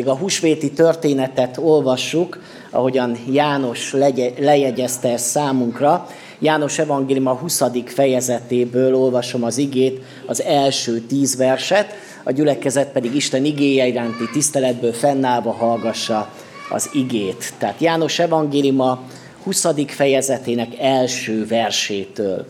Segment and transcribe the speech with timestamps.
[0.00, 2.38] pedig a húsvéti történetet olvassuk,
[2.70, 3.94] ahogyan János
[4.38, 6.06] lejegyezte ezt számunkra.
[6.38, 7.62] János evangélium a 20.
[7.84, 11.94] fejezetéből olvasom az igét, az első tíz verset,
[12.24, 16.30] a gyülekezet pedig Isten igéje iránti tiszteletből fennállva hallgassa
[16.70, 17.52] az igét.
[17.58, 19.00] Tehát János evangélium a
[19.42, 19.66] 20.
[19.86, 22.46] fejezetének első versétől.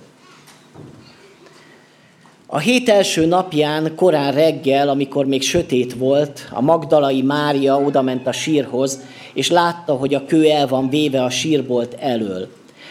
[2.52, 8.32] A hét első napján, korán reggel, amikor még sötét volt, a Magdalai Mária odament a
[8.32, 9.00] sírhoz,
[9.34, 12.48] és látta, hogy a kő el van véve a sírbolt elől.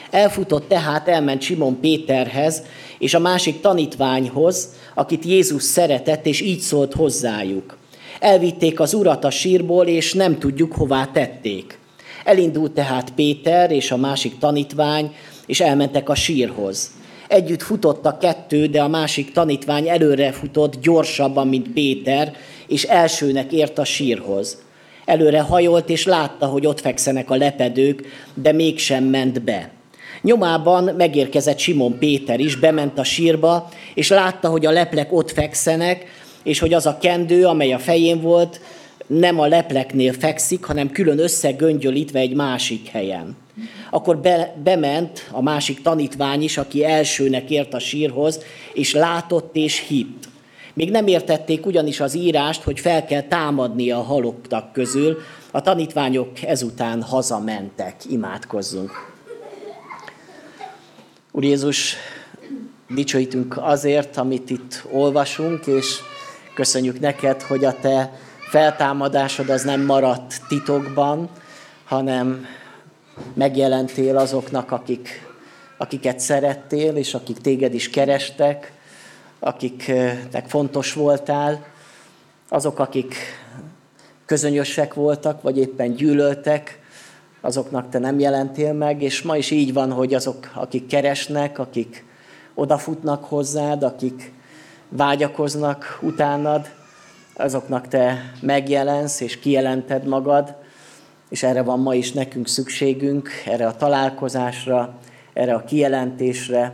[0.09, 2.63] Elfutott tehát, elment Simon Péterhez,
[2.99, 7.77] és a másik tanítványhoz, akit Jézus szeretett, és így szólt hozzájuk.
[8.19, 11.79] Elvitték az urat a sírból, és nem tudjuk, hová tették.
[12.23, 15.15] Elindult tehát Péter és a másik tanítvány,
[15.45, 16.91] és elmentek a sírhoz.
[17.29, 22.35] Együtt futott a kettő, de a másik tanítvány előre futott gyorsabban, mint Péter,
[22.67, 24.57] és elsőnek ért a sírhoz.
[25.05, 29.71] Előre hajolt, és látta, hogy ott fekszenek a lepedők, de mégsem ment be.
[30.21, 36.05] Nyomában megérkezett Simon Péter is, bement a sírba, és látta, hogy a leplek ott fekszenek,
[36.43, 38.61] és hogy az a kendő, amely a fején volt,
[39.07, 43.37] nem a lepleknél fekszik, hanem külön összegöngyölítve egy másik helyen.
[43.89, 49.79] Akkor be, bement a másik tanítvány is, aki elsőnek ért a sírhoz, és látott és
[49.87, 50.27] hitt.
[50.73, 55.17] Még nem értették ugyanis az írást, hogy fel kell támadni a halottak közül.
[55.51, 57.95] A tanítványok ezután hazamentek.
[58.09, 58.91] Imádkozzunk.
[61.31, 61.95] Úr Jézus,
[62.89, 65.99] dicsőítünk azért, amit itt olvasunk, és
[66.53, 68.19] köszönjük neked, hogy a te
[68.49, 71.29] feltámadásod az nem maradt titokban,
[71.85, 72.45] hanem
[73.33, 75.27] megjelentél azoknak, akik,
[75.77, 78.73] akiket szerettél, és akik téged is kerestek,
[79.39, 81.65] akiknek fontos voltál,
[82.49, 83.15] azok, akik
[84.25, 86.79] közönösek voltak, vagy éppen gyűlöltek,
[87.41, 92.05] azoknak te nem jelentél meg, és ma is így van, hogy azok, akik keresnek, akik
[92.53, 94.31] odafutnak hozzád, akik
[94.89, 96.69] vágyakoznak utánad,
[97.35, 100.55] azoknak te megjelensz és kijelented magad,
[101.29, 104.97] és erre van ma is nekünk szükségünk, erre a találkozásra,
[105.33, 106.73] erre a kijelentésre.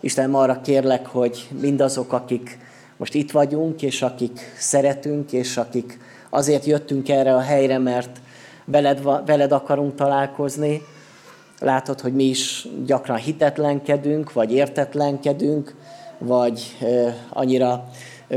[0.00, 2.58] Isten, arra kérlek, hogy mindazok, akik
[2.96, 5.98] most itt vagyunk, és akik szeretünk, és akik
[6.30, 8.20] azért jöttünk erre a helyre, mert
[8.64, 10.82] veled, veled akarunk találkozni,
[11.58, 15.74] látod, hogy mi is gyakran hitetlenkedünk, vagy értetlenkedünk,
[16.18, 16.76] vagy
[17.28, 17.88] annyira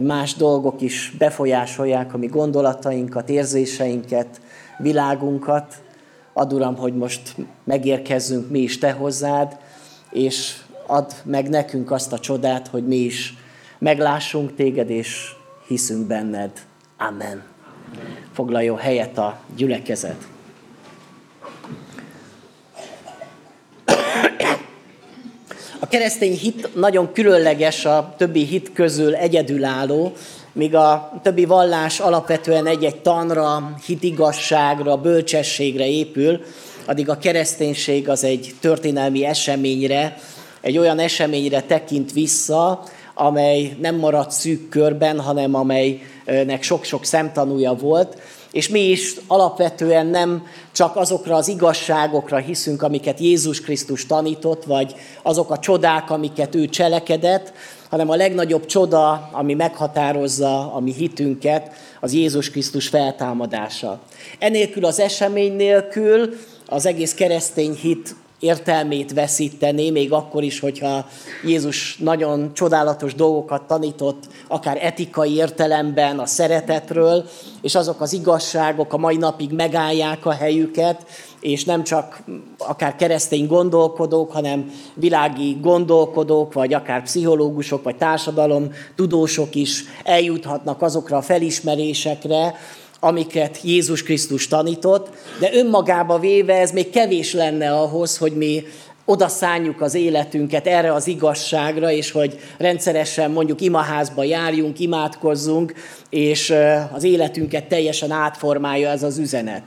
[0.01, 4.41] más dolgok is befolyásolják a mi gondolatainkat, érzéseinket,
[4.77, 5.75] világunkat.
[6.33, 9.57] Ad Uram, hogy most megérkezzünk mi is Te hozzád,
[10.11, 10.57] és
[10.87, 13.33] add meg nekünk azt a csodát, hogy mi is
[13.79, 15.31] meglássunk Téged, és
[15.67, 16.51] hiszünk benned.
[16.97, 17.43] Amen.
[18.33, 20.27] Foglaljon helyet a gyülekezet.
[25.79, 30.13] A keresztény hit nagyon különleges a többi hit közül egyedülálló,
[30.55, 36.41] míg a többi vallás alapvetően egy-egy tanra, hitigasságra, bölcsességre épül,
[36.85, 40.17] addig a kereszténység az egy történelmi eseményre,
[40.61, 48.17] egy olyan eseményre tekint vissza, amely nem maradt szűk körben, hanem amelynek sok-sok szemtanúja volt,
[48.51, 54.95] és mi is alapvetően nem csak azokra az igazságokra hiszünk, amiket Jézus Krisztus tanított, vagy
[55.21, 57.53] azok a csodák, amiket ő cselekedett,
[57.95, 63.99] hanem a legnagyobb csoda, ami meghatározza a mi hitünket, az Jézus Krisztus feltámadása.
[64.39, 66.33] Enélkül az esemény nélkül
[66.65, 71.05] az egész keresztény hit értelmét veszíteni, még akkor is, hogyha
[71.45, 77.29] Jézus nagyon csodálatos dolgokat tanított, akár etikai értelemben a szeretetről,
[77.61, 81.05] és azok az igazságok a mai napig megállják a helyüket,
[81.45, 82.23] és nem csak
[82.57, 91.17] akár keresztény gondolkodók, hanem világi gondolkodók, vagy akár pszichológusok, vagy társadalom tudósok is eljuthatnak azokra
[91.17, 92.55] a felismerésekre,
[92.99, 95.09] amiket Jézus Krisztus tanított,
[95.39, 98.63] de önmagába véve ez még kevés lenne ahhoz, hogy mi
[99.05, 105.73] oda szánjuk az életünket erre az igazságra, és hogy rendszeresen mondjuk imaházba járjunk, imádkozzunk,
[106.09, 106.53] és
[106.93, 109.63] az életünket teljesen átformálja ez az üzenet.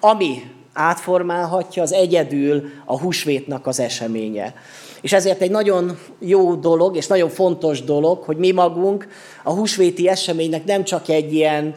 [0.00, 0.42] Ami
[0.76, 4.54] átformálhatja, az egyedül a húsvétnak az eseménye.
[5.00, 9.08] És ezért egy nagyon jó dolog, és nagyon fontos dolog, hogy mi magunk
[9.44, 11.74] a húsvéti eseménynek nem csak egy ilyen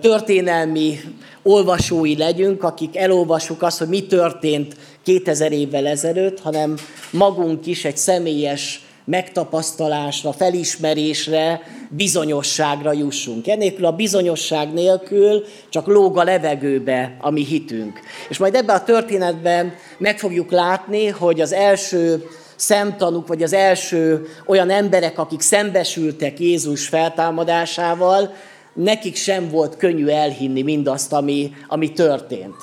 [0.00, 0.98] történelmi
[1.42, 6.76] olvasói legyünk, akik elolvassuk azt, hogy mi történt 2000 évvel ezelőtt, hanem
[7.10, 13.48] magunk is egy személyes megtapasztalásra, felismerésre, bizonyosságra jussunk.
[13.48, 18.00] Ennélkül a bizonyosság nélkül csak lóg a levegőbe a mi hitünk.
[18.28, 24.26] És majd ebben a történetben meg fogjuk látni, hogy az első szemtanúk, vagy az első
[24.46, 28.34] olyan emberek, akik szembesültek Jézus feltámadásával,
[28.72, 32.56] nekik sem volt könnyű elhinni mindazt, ami, ami történt.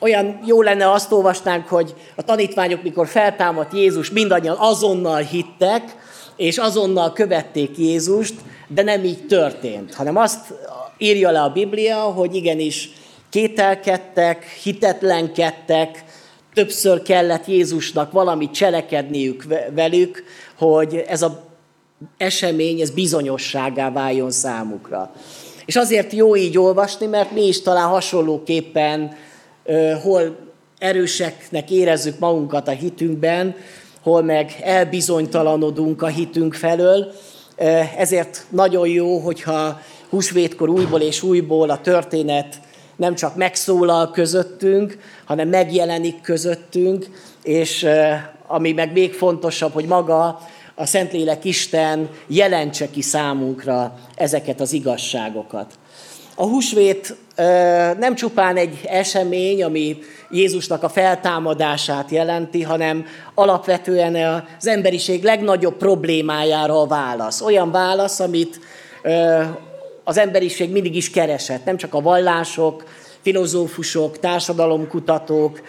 [0.00, 5.96] Olyan jó lenne azt olvasnánk, hogy a tanítványok, mikor feltámadt Jézus, mindannyian azonnal hittek,
[6.36, 8.34] és azonnal követték Jézust,
[8.68, 10.54] de nem így történt, hanem azt
[10.98, 12.90] írja le a Biblia, hogy igenis
[13.30, 16.04] kételkedtek, hitetlenkedtek,
[16.54, 20.24] többször kellett Jézusnak valamit cselekedniük velük,
[20.58, 21.42] hogy ez a
[22.16, 25.12] esemény, ez bizonyosságá váljon számukra.
[25.64, 29.16] És azért jó így olvasni, mert mi is talán hasonlóképpen
[30.02, 30.36] hol
[30.78, 33.54] erőseknek érezzük magunkat a hitünkben,
[34.02, 37.12] hol meg elbizonytalanodunk a hitünk felől.
[37.96, 42.60] Ezért nagyon jó, hogyha húsvétkor újból és újból a történet
[42.96, 47.10] nem csak megszólal közöttünk, hanem megjelenik közöttünk,
[47.42, 47.86] és
[48.46, 50.40] ami meg még fontosabb, hogy maga
[50.74, 55.78] a Szentlélek Isten jelentse ki számunkra ezeket az igazságokat.
[56.34, 57.16] A húsvét
[57.98, 59.98] nem csupán egy esemény, ami
[60.30, 67.40] Jézusnak a feltámadását jelenti, hanem alapvetően az emberiség legnagyobb problémájára a válasz.
[67.40, 68.60] Olyan válasz, amit
[70.04, 72.84] az emberiség mindig is keresett, nem csak a vallások,
[73.22, 75.60] filozófusok, társadalomkutatók,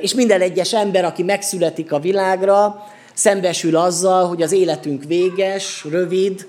[0.00, 6.46] és minden egyes ember, aki megszületik a világra, szembesül azzal, hogy az életünk véges, rövid,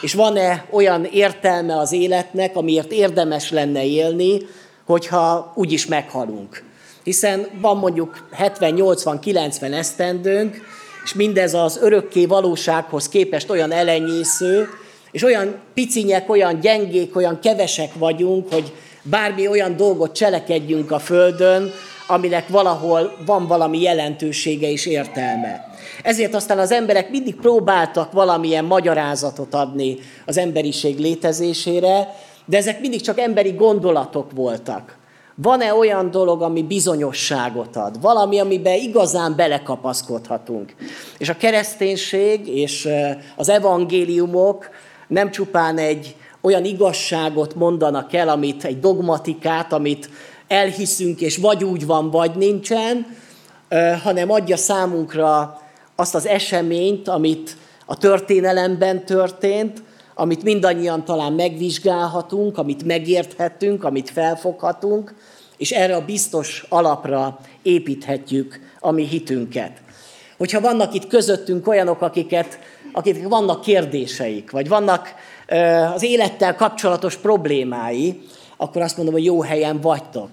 [0.00, 4.38] és van-e olyan értelme az életnek, amiért érdemes lenne élni,
[4.84, 6.62] hogyha úgyis meghalunk.
[7.04, 10.56] Hiszen van mondjuk 70-80-90 esztendőnk,
[11.04, 14.68] és mindez az örökké valósághoz képest olyan elenyésző,
[15.10, 18.72] és olyan picinyek, olyan gyengék, olyan kevesek vagyunk, hogy
[19.02, 21.72] bármi olyan dolgot cselekedjünk a Földön,
[22.06, 25.77] aminek valahol van valami jelentősége és értelme.
[26.02, 32.14] Ezért aztán az emberek mindig próbáltak valamilyen magyarázatot adni az emberiség létezésére,
[32.44, 34.96] de ezek mindig csak emberi gondolatok voltak.
[35.42, 38.00] Van-e olyan dolog, ami bizonyosságot ad?
[38.00, 40.74] Valami, amiben igazán belekapaszkodhatunk.
[41.18, 42.88] És a kereszténység és
[43.36, 44.70] az evangéliumok
[45.08, 50.10] nem csupán egy olyan igazságot mondanak el, amit egy dogmatikát, amit
[50.48, 53.06] elhiszünk, és vagy úgy van, vagy nincsen,
[54.02, 55.60] hanem adja számunkra
[56.00, 59.82] azt az eseményt, amit a történelemben történt,
[60.14, 65.14] amit mindannyian talán megvizsgálhatunk, amit megérthetünk, amit felfoghatunk,
[65.56, 69.72] és erre a biztos alapra építhetjük a mi hitünket.
[70.36, 72.58] Hogyha vannak itt közöttünk olyanok, akiket,
[72.92, 75.14] akik vannak kérdéseik, vagy vannak
[75.94, 78.20] az élettel kapcsolatos problémái,
[78.56, 80.30] akkor azt mondom, hogy jó helyen vagytok.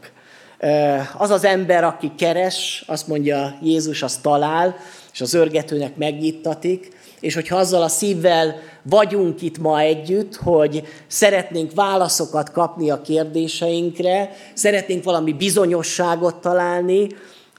[1.18, 4.76] Az az ember, aki keres, azt mondja Jézus, az talál,
[5.16, 11.74] és az örgetőnek megnyittatik, és hogyha azzal a szívvel vagyunk itt ma együtt, hogy szeretnénk
[11.74, 17.08] válaszokat kapni a kérdéseinkre, szeretnénk valami bizonyosságot találni,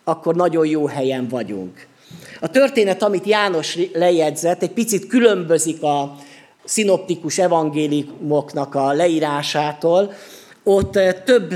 [0.04, 1.86] akkor nagyon jó helyen vagyunk.
[2.40, 6.16] A történet, amit János lejegyzett, egy picit különbözik a
[6.64, 10.12] szinoptikus evangéliumoknak a leírásától.
[10.64, 11.54] Ott több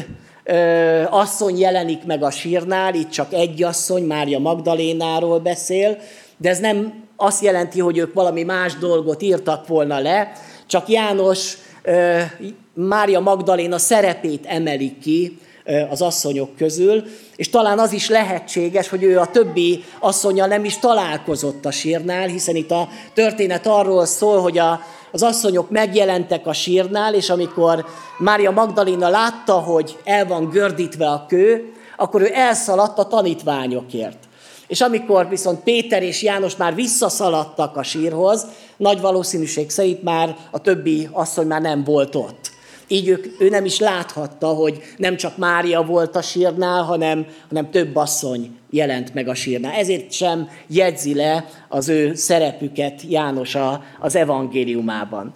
[1.11, 5.99] asszony jelenik meg a sírnál, itt csak egy asszony, Mária Magdalénáról beszél,
[6.37, 10.32] de ez nem azt jelenti, hogy ők valami más dolgot írtak volna le,
[10.66, 11.56] csak János
[12.75, 15.38] Mária Magdaléna szerepét emeli ki
[15.90, 17.04] az asszonyok közül,
[17.37, 22.26] és talán az is lehetséges, hogy ő a többi asszonya nem is találkozott a sírnál,
[22.26, 24.80] hiszen itt a történet arról szól, hogy a,
[25.12, 27.87] az asszonyok megjelentek a sírnál, és amikor
[28.19, 34.19] Mária Magdalena látta, hogy el van gördítve a kő, akkor ő elszaladt a tanítványokért.
[34.67, 40.59] És amikor viszont Péter és János már visszaszaladtak a sírhoz, nagy valószínűség szerint már a
[40.59, 42.50] többi asszony már nem volt ott.
[42.92, 47.70] Így ők, ő nem is láthatta, hogy nem csak Mária volt a sírnál, hanem, hanem
[47.70, 49.73] több asszony jelent meg a sírnál.
[49.73, 55.32] Ezért sem jegyzi le az ő szerepüket János a, az evangéliumában.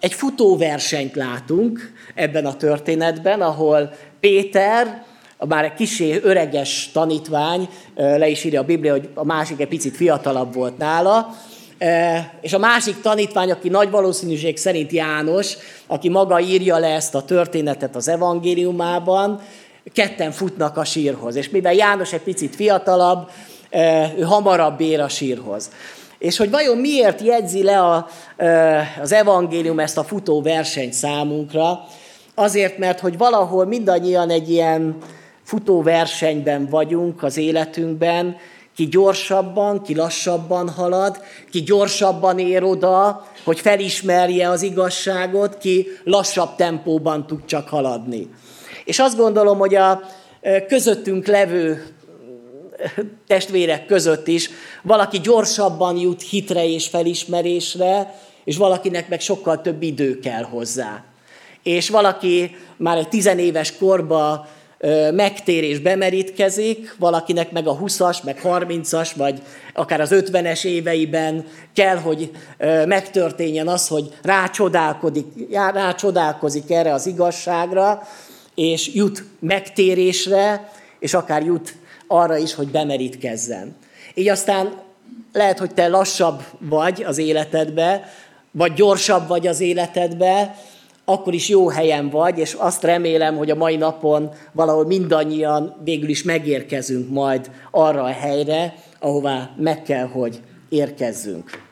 [0.00, 5.04] Egy futóversenyt látunk ebben a történetben, ahol Péter,
[5.38, 9.96] már egy kisé öreges tanítvány, le is írja a Biblia, hogy a másik egy picit
[9.96, 11.34] fiatalabb volt nála,
[12.40, 17.24] és a másik tanítvány, aki nagy valószínűség szerint János, aki maga írja le ezt a
[17.24, 19.40] történetet az evangéliumában,
[19.92, 21.36] ketten futnak a sírhoz.
[21.36, 23.30] És mivel János egy picit fiatalabb,
[24.16, 25.70] ő hamarabb ér a sírhoz.
[26.18, 28.06] És hogy vajon miért jegyzi le a,
[29.00, 31.80] az evangélium ezt a futó versenyt számunkra?
[32.34, 34.96] Azért, mert hogy valahol mindannyian egy ilyen
[35.42, 38.36] futó versenyben vagyunk az életünkben,
[38.76, 46.56] ki gyorsabban, ki lassabban halad, ki gyorsabban ér oda, hogy felismerje az igazságot, ki lassabb
[46.56, 48.28] tempóban tud csak haladni.
[48.84, 50.00] És azt gondolom, hogy a
[50.68, 51.86] közöttünk levő
[53.26, 54.50] testvérek között is
[54.82, 58.14] valaki gyorsabban jut hitre és felismerésre,
[58.44, 61.04] és valakinek meg sokkal több idő kell hozzá.
[61.62, 64.48] És valaki már egy tizenéves korba
[65.12, 69.42] megtér és bemerítkezik, valakinek meg a 20-as, meg 30-as, vagy
[69.74, 72.30] akár az 50-es éveiben kell, hogy
[72.86, 78.02] megtörténjen az, hogy rácsodálkozik, rácsodálkozik erre az igazságra,
[78.54, 81.74] és jut megtérésre, és akár jut
[82.06, 83.76] arra is, hogy bemerítkezzen.
[84.14, 84.72] Így aztán
[85.32, 88.12] lehet, hogy te lassabb vagy az életedbe,
[88.50, 90.56] vagy gyorsabb vagy az életedbe,
[91.04, 96.08] akkor is jó helyen vagy, és azt remélem, hogy a mai napon valahol mindannyian végül
[96.08, 101.62] is megérkezünk majd arra a helyre, ahová meg kell, hogy érkezzünk.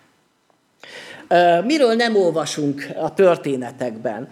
[1.64, 4.28] Miről nem olvasunk a történetekben?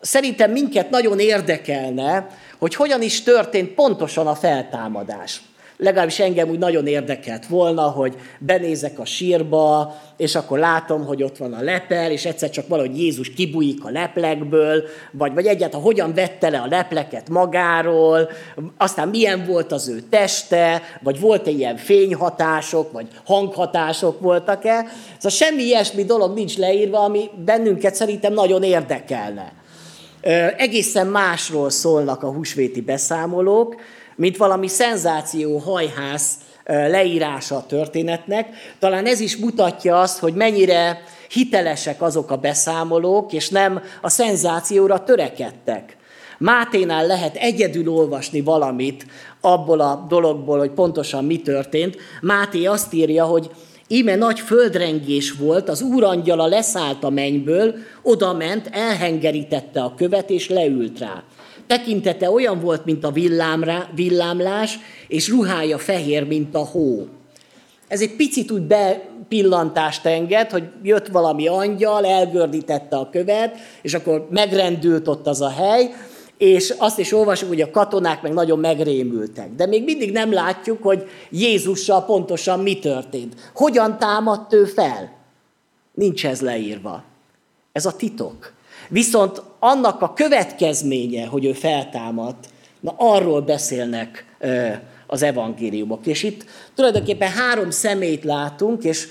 [0.00, 2.26] Szerintem minket nagyon érdekelne,
[2.58, 5.42] hogy hogyan is történt pontosan a feltámadás
[5.78, 11.36] legalábbis engem úgy nagyon érdekelt volna, hogy benézek a sírba, és akkor látom, hogy ott
[11.36, 14.82] van a lepel, és egyszer csak valahogy Jézus kibújik a leplekből,
[15.12, 18.28] vagy, vagy egyáltalán hogyan vette le a lepleket magáról,
[18.76, 24.86] aztán milyen volt az ő teste, vagy volt-e ilyen fényhatások, vagy hanghatások voltak-e.
[25.14, 29.52] Szóval semmi ilyesmi dolog nincs leírva, ami bennünket szerintem nagyon érdekelne.
[30.56, 33.76] Egészen másról szólnak a húsvéti beszámolók,
[34.18, 36.30] mint valami szenzáció hajház
[36.64, 38.48] leírása a történetnek.
[38.78, 45.04] Talán ez is mutatja azt, hogy mennyire hitelesek azok a beszámolók, és nem a szenzációra
[45.04, 45.96] törekedtek.
[46.38, 49.06] Máténál lehet egyedül olvasni valamit
[49.40, 51.96] abból a dologból, hogy pontosan mi történt.
[52.20, 53.50] Máté azt írja, hogy
[53.88, 60.48] íme nagy földrengés volt, az úrangyala leszállt a mennyből, oda ment, elhengerítette a követ, és
[60.48, 61.22] leült rá
[61.68, 67.06] tekintete olyan volt, mint a villámra, villámlás, és ruhája fehér, mint a hó.
[67.88, 74.26] Ez egy picit úgy bepillantást enged, hogy jött valami angyal, elgördítette a követ, és akkor
[74.30, 75.90] megrendült ott az a hely,
[76.38, 79.54] és azt is olvasjuk, hogy a katonák meg nagyon megrémültek.
[79.54, 83.50] De még mindig nem látjuk, hogy Jézussal pontosan mi történt.
[83.54, 85.16] Hogyan támadt ő fel?
[85.94, 87.02] Nincs ez leírva.
[87.72, 88.52] Ez a titok.
[88.88, 92.48] Viszont annak a következménye, hogy ő feltámadt,
[92.80, 94.24] na arról beszélnek
[95.06, 96.06] az evangéliumok.
[96.06, 96.44] És itt
[96.74, 99.08] tulajdonképpen három szemét látunk, és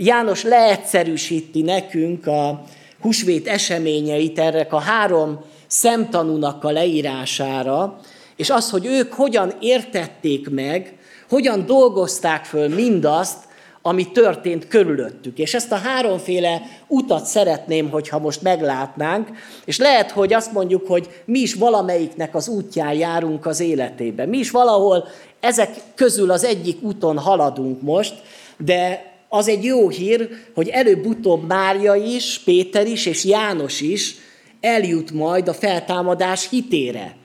[0.00, 2.62] János leegyszerűsíti nekünk a
[3.00, 8.00] husvét eseményeit erre a három szemtanúnak a leírására,
[8.36, 13.47] és az, hogy ők hogyan értették meg, hogyan dolgozták föl mindazt,
[13.82, 15.38] ami történt körülöttük.
[15.38, 19.28] És ezt a háromféle utat szeretném, hogyha most meglátnánk,
[19.64, 24.28] és lehet, hogy azt mondjuk, hogy mi is valamelyiknek az útján járunk az életében.
[24.28, 25.04] Mi is valahol
[25.40, 28.14] ezek közül az egyik úton haladunk most,
[28.56, 34.16] de az egy jó hír, hogy előbb-utóbb Mária is, Péter is és János is
[34.60, 37.16] eljut majd a feltámadás hitére.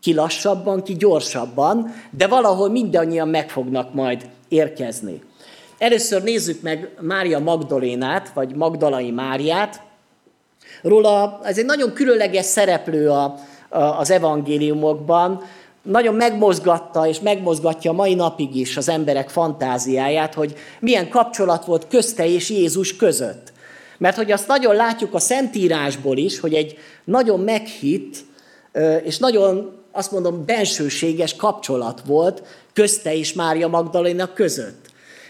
[0.00, 5.20] Ki lassabban, ki gyorsabban, de valahol mindannyian meg fognak majd érkezni.
[5.84, 9.80] Először nézzük meg Mária Magdalénát, vagy Magdalai Máriát.
[10.82, 13.34] Róla ez egy nagyon különleges szereplő a,
[13.68, 15.42] a, az evangéliumokban,
[15.82, 22.26] nagyon megmozgatta és megmozgatja mai napig is az emberek fantáziáját, hogy milyen kapcsolat volt közte
[22.26, 23.52] és Jézus között.
[23.98, 28.16] Mert hogy azt nagyon látjuk a Szentírásból is, hogy egy nagyon meghitt
[29.02, 32.42] és nagyon, azt mondom, bensőséges kapcsolat volt
[32.72, 34.83] közte és Mária Magdalena között.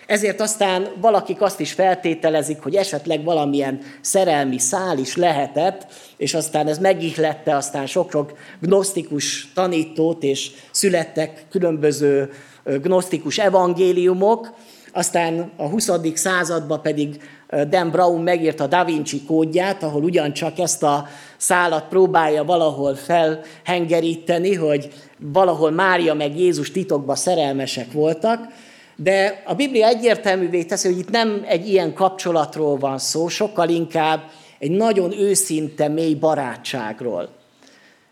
[0.07, 5.87] Ezért aztán valakik azt is feltételezik, hogy esetleg valamilyen szerelmi szál is lehetett,
[6.17, 12.31] és aztán ez megihlette aztán sok-sok gnosztikus tanítót, és születtek különböző
[12.65, 14.55] gnosztikus evangéliumok,
[14.93, 15.91] aztán a 20.
[16.15, 17.23] században pedig
[17.69, 24.89] Dan Brown megírta Da Vinci kódját, ahol ugyancsak ezt a szálat próbálja valahol felhengeríteni, hogy
[25.19, 28.49] valahol Mária meg Jézus titokba szerelmesek voltak,
[28.97, 34.31] de a Biblia egyértelművé teszi, hogy itt nem egy ilyen kapcsolatról van szó, sokkal inkább
[34.59, 37.29] egy nagyon őszinte, mély barátságról.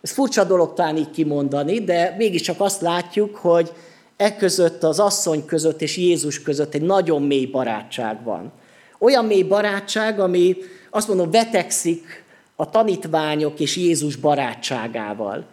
[0.01, 3.73] Ez furcsa dolog talán így kimondani, de mégiscsak azt látjuk, hogy
[4.17, 8.53] e között, az asszony között és Jézus között egy nagyon mély barátság van.
[8.99, 10.57] Olyan mély barátság, ami
[10.91, 12.25] azt mondom, vetekszik
[12.57, 15.45] a tanítványok és Jézus barátságával.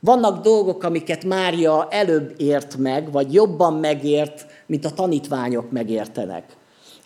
[0.00, 6.44] Vannak dolgok, amiket Mária előbb ért meg, vagy jobban megért, mint a tanítványok megértenek.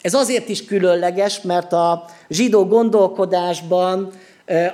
[0.01, 4.13] Ez azért is különleges, mert a zsidó gondolkodásban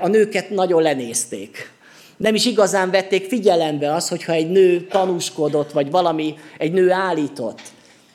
[0.01, 1.71] a nőket nagyon lenézték.
[2.17, 7.61] Nem is igazán vették figyelembe az, hogyha egy nő tanúskodott, vagy valami egy nő állított.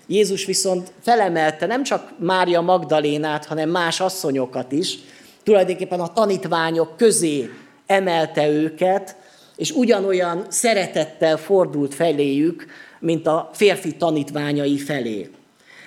[0.08, 4.98] Jézus viszont felemelte nem csak Mária Magdalénát, hanem más asszonyokat is,
[5.44, 7.50] tulajdonképpen a tanítványok közé
[7.86, 9.16] emelte őket,
[9.56, 12.66] és ugyanolyan szeretettel fordult feléjük,
[13.00, 15.30] mint a férfi tanítványai felé.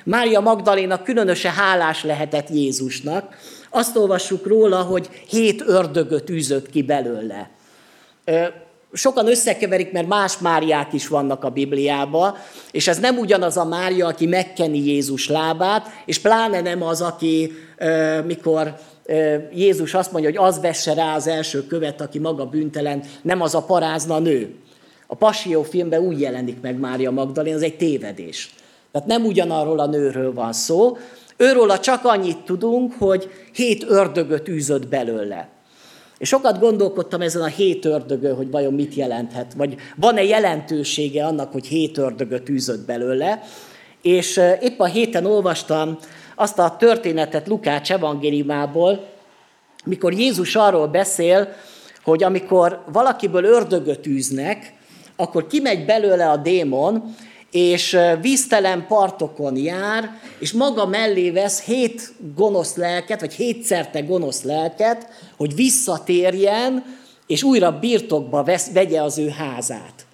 [0.05, 3.37] Mária Magdaléna különösen hálás lehetett Jézusnak.
[3.71, 7.51] Azt olvassuk róla, hogy hét ördögöt űzött ki belőle.
[8.93, 12.35] sokan összekeverik, mert más Máriák is vannak a Bibliában,
[12.71, 17.53] és ez nem ugyanaz a Mária, aki megkeni Jézus lábát, és pláne nem az, aki
[18.27, 18.75] mikor
[19.55, 23.55] Jézus azt mondja, hogy az vesse rá az első követ, aki maga büntelen, nem az
[23.55, 24.55] a parázna nő.
[25.13, 28.55] A Passió filmben úgy jelenik meg Mária Magdalén, az egy tévedés.
[28.93, 30.97] Tehát nem ugyanarról a nőről van szó.
[31.37, 35.49] Őról csak annyit tudunk, hogy hét ördögöt űzött belőle.
[36.19, 41.53] És sokat gondolkodtam ezen a hét ördögön, hogy vajon mit jelenthet, vagy van-e jelentősége annak,
[41.53, 43.43] hogy hét ördögöt űzött belőle.
[44.03, 45.99] És épp a héten olvastam
[46.35, 49.07] azt a történetet Lukács evangéliumából,
[49.85, 51.49] mikor Jézus arról beszél,
[52.03, 54.79] hogy amikor valakiből ördögöt űznek,
[55.21, 57.15] akkor kimegy belőle a démon,
[57.51, 65.09] és víztelen partokon jár, és maga mellé vesz hét gonosz lelket, vagy hétszerte gonosz lelket,
[65.37, 66.85] hogy visszatérjen,
[67.27, 70.07] és újra birtokba vesz, vegye az ő házát.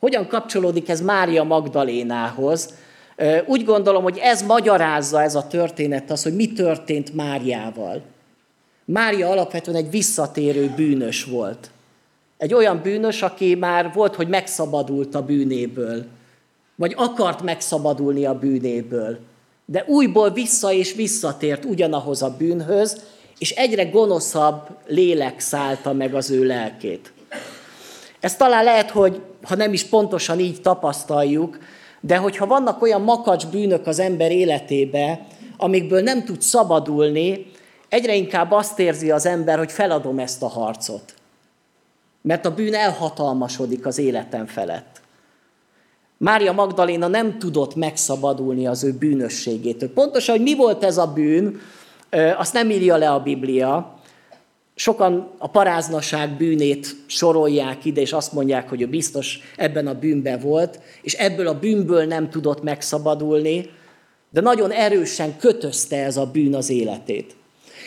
[0.00, 2.74] Hogyan kapcsolódik ez Mária Magdalénához?
[3.46, 8.02] Úgy gondolom, hogy ez magyarázza ez a történet az, hogy mi történt Máriával.
[8.84, 11.70] Mária alapvetően egy visszatérő bűnös volt.
[12.38, 16.04] Egy olyan bűnös, aki már volt, hogy megszabadult a bűnéből,
[16.74, 19.18] vagy akart megszabadulni a bűnéből,
[19.64, 23.02] de újból vissza és visszatért ugyanahoz a bűnhöz,
[23.38, 27.12] és egyre gonoszabb lélek szállta meg az ő lelkét.
[28.20, 31.58] Ez talán lehet, hogy ha nem is pontosan így tapasztaljuk,
[32.00, 37.46] de hogyha vannak olyan makacs bűnök az ember életébe, amikből nem tud szabadulni,
[37.88, 41.14] egyre inkább azt érzi az ember, hogy feladom ezt a harcot.
[42.22, 45.00] Mert a bűn elhatalmasodik az életem felett.
[46.16, 49.92] Mária Magdaléna nem tudott megszabadulni az ő bűnösségétől.
[49.92, 51.60] Pontosan, hogy mi volt ez a bűn,
[52.36, 53.96] azt nem írja le a Biblia.
[54.74, 60.40] Sokan a paráznaság bűnét sorolják ide, és azt mondják, hogy ő biztos ebben a bűnben
[60.40, 63.70] volt, és ebből a bűnből nem tudott megszabadulni,
[64.30, 67.36] de nagyon erősen kötözte ez a bűn az életét.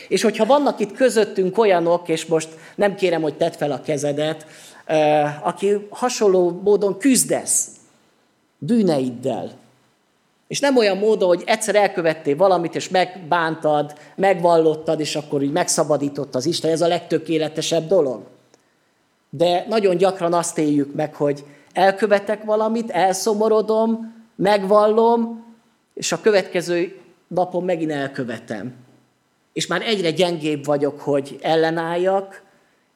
[0.08, 4.46] És hogyha vannak itt közöttünk olyanok, és most nem kérem, hogy tedd fel a kezedet,
[5.42, 7.68] aki hasonló módon küzdesz
[8.58, 9.60] bűneiddel,
[10.52, 16.34] és nem olyan módon, hogy egyszer elkövettél valamit, és megbántad, megvallottad, és akkor úgy megszabadított
[16.34, 16.70] az Isten.
[16.70, 18.22] Ez a legtökéletesebb dolog.
[19.30, 25.44] De nagyon gyakran azt éljük meg, hogy elkövetek valamit, elszomorodom, megvallom,
[25.94, 28.74] és a következő napon megint elkövetem.
[29.52, 32.42] És már egyre gyengébb vagyok, hogy ellenálljak,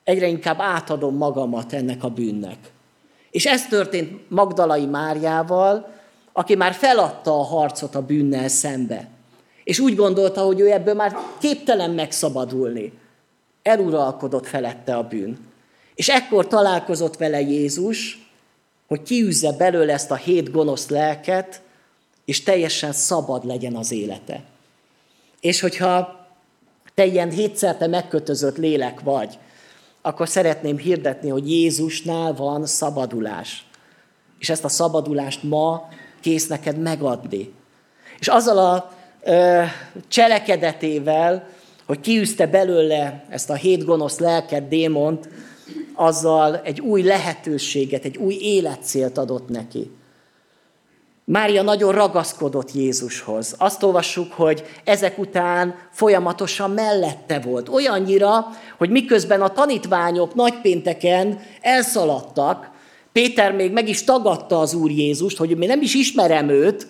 [0.05, 2.59] egyre inkább átadom magamat ennek a bűnnek.
[3.31, 5.95] És ez történt Magdalai Máriával,
[6.33, 9.09] aki már feladta a harcot a bűnnel szembe.
[9.65, 12.93] És úgy gondolta, hogy ő ebből már képtelen megszabadulni.
[13.63, 15.39] Eluralkodott felette a bűn.
[15.95, 18.29] És ekkor találkozott vele Jézus,
[18.87, 21.61] hogy kiűzze belőle ezt a hét gonosz lelket,
[22.25, 24.43] és teljesen szabad legyen az élete.
[25.41, 26.16] És hogyha
[26.97, 29.39] te ilyen hétszerte megkötözött lélek vagy,
[30.03, 33.67] akkor szeretném hirdetni, hogy Jézusnál van szabadulás.
[34.39, 35.89] És ezt a szabadulást ma
[36.21, 37.53] kész neked megadni.
[38.19, 39.63] És azzal a ö,
[40.09, 41.49] cselekedetével,
[41.87, 45.29] hogy kiűzte belőle ezt a hét gonosz lelket, démont,
[45.95, 49.91] azzal egy új lehetőséget, egy új életcélt adott neki.
[51.29, 53.55] Mária nagyon ragaszkodott Jézushoz.
[53.59, 57.69] Azt olvassuk, hogy ezek után folyamatosan mellette volt.
[57.69, 58.47] Olyannyira,
[58.79, 62.71] hogy miközben a tanítványok nagypénteken elszaladtak,
[63.13, 66.87] Péter még meg is tagadta az Úr Jézust, hogy még nem is ismerem őt,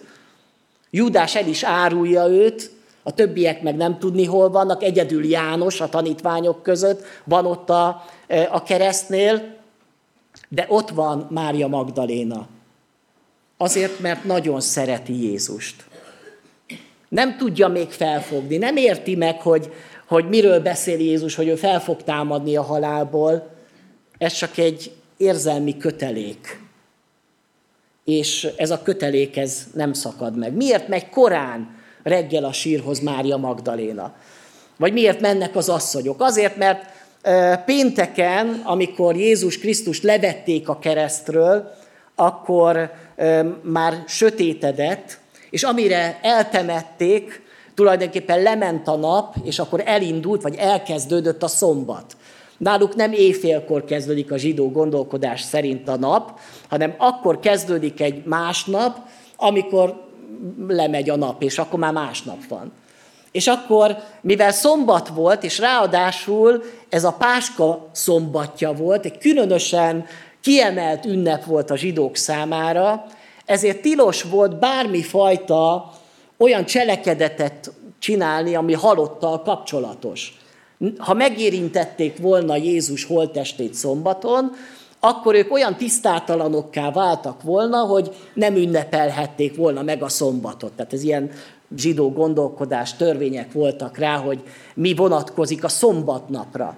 [0.90, 2.70] Júdás el is árulja őt,
[3.02, 8.02] a többiek meg nem tudni, hol vannak, egyedül János a tanítványok között van ott a,
[8.50, 9.54] a keresztnél,
[10.48, 12.46] de ott van Mária Magdaléna.
[13.56, 15.84] Azért, mert nagyon szereti Jézust.
[17.08, 19.72] Nem tudja még felfogni, nem érti meg, hogy,
[20.06, 23.50] hogy miről beszél Jézus, hogy ő fel fog támadni a halálból.
[24.18, 26.60] Ez csak egy érzelmi kötelék.
[28.04, 30.52] És ez a kötelék ez nem szakad meg.
[30.52, 34.14] Miért megy korán reggel a sírhoz Mária Magdaléna?
[34.76, 36.20] Vagy miért mennek az asszonyok?
[36.20, 36.84] Azért, mert
[37.64, 41.74] pénteken, amikor Jézus Krisztus levették a keresztről,
[42.14, 42.90] akkor
[43.62, 45.18] már sötétedett,
[45.50, 47.42] és amire eltemették,
[47.74, 52.16] tulajdonképpen lement a nap, és akkor elindult, vagy elkezdődött a szombat.
[52.58, 58.98] Náluk nem éjfélkor kezdődik a zsidó gondolkodás szerint a nap, hanem akkor kezdődik egy másnap,
[59.36, 60.04] amikor
[60.68, 62.72] lemegy a nap, és akkor már másnap van.
[63.32, 70.06] És akkor, mivel szombat volt, és ráadásul ez a Páska szombatja volt, egy különösen
[70.46, 73.06] kiemelt ünnep volt a zsidók számára,
[73.44, 75.92] ezért tilos volt bármifajta
[76.36, 80.38] olyan cselekedetet csinálni, ami halottal kapcsolatos.
[80.98, 84.52] Ha megérintették volna Jézus holtestét szombaton,
[85.00, 90.72] akkor ők olyan tisztátalanokká váltak volna, hogy nem ünnepelhették volna meg a szombatot.
[90.72, 91.30] Tehát ez ilyen
[91.76, 94.42] zsidó gondolkodás, törvények voltak rá, hogy
[94.74, 96.76] mi vonatkozik a szombatnapra.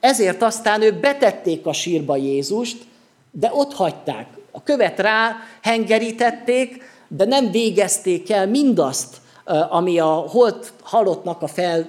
[0.00, 2.94] Ezért aztán ők betették a sírba Jézust,
[3.38, 4.26] de ott hagyták.
[4.50, 9.16] A követ rá hengerítették, de nem végezték el mindazt,
[9.70, 11.88] ami a holt halottnak a fel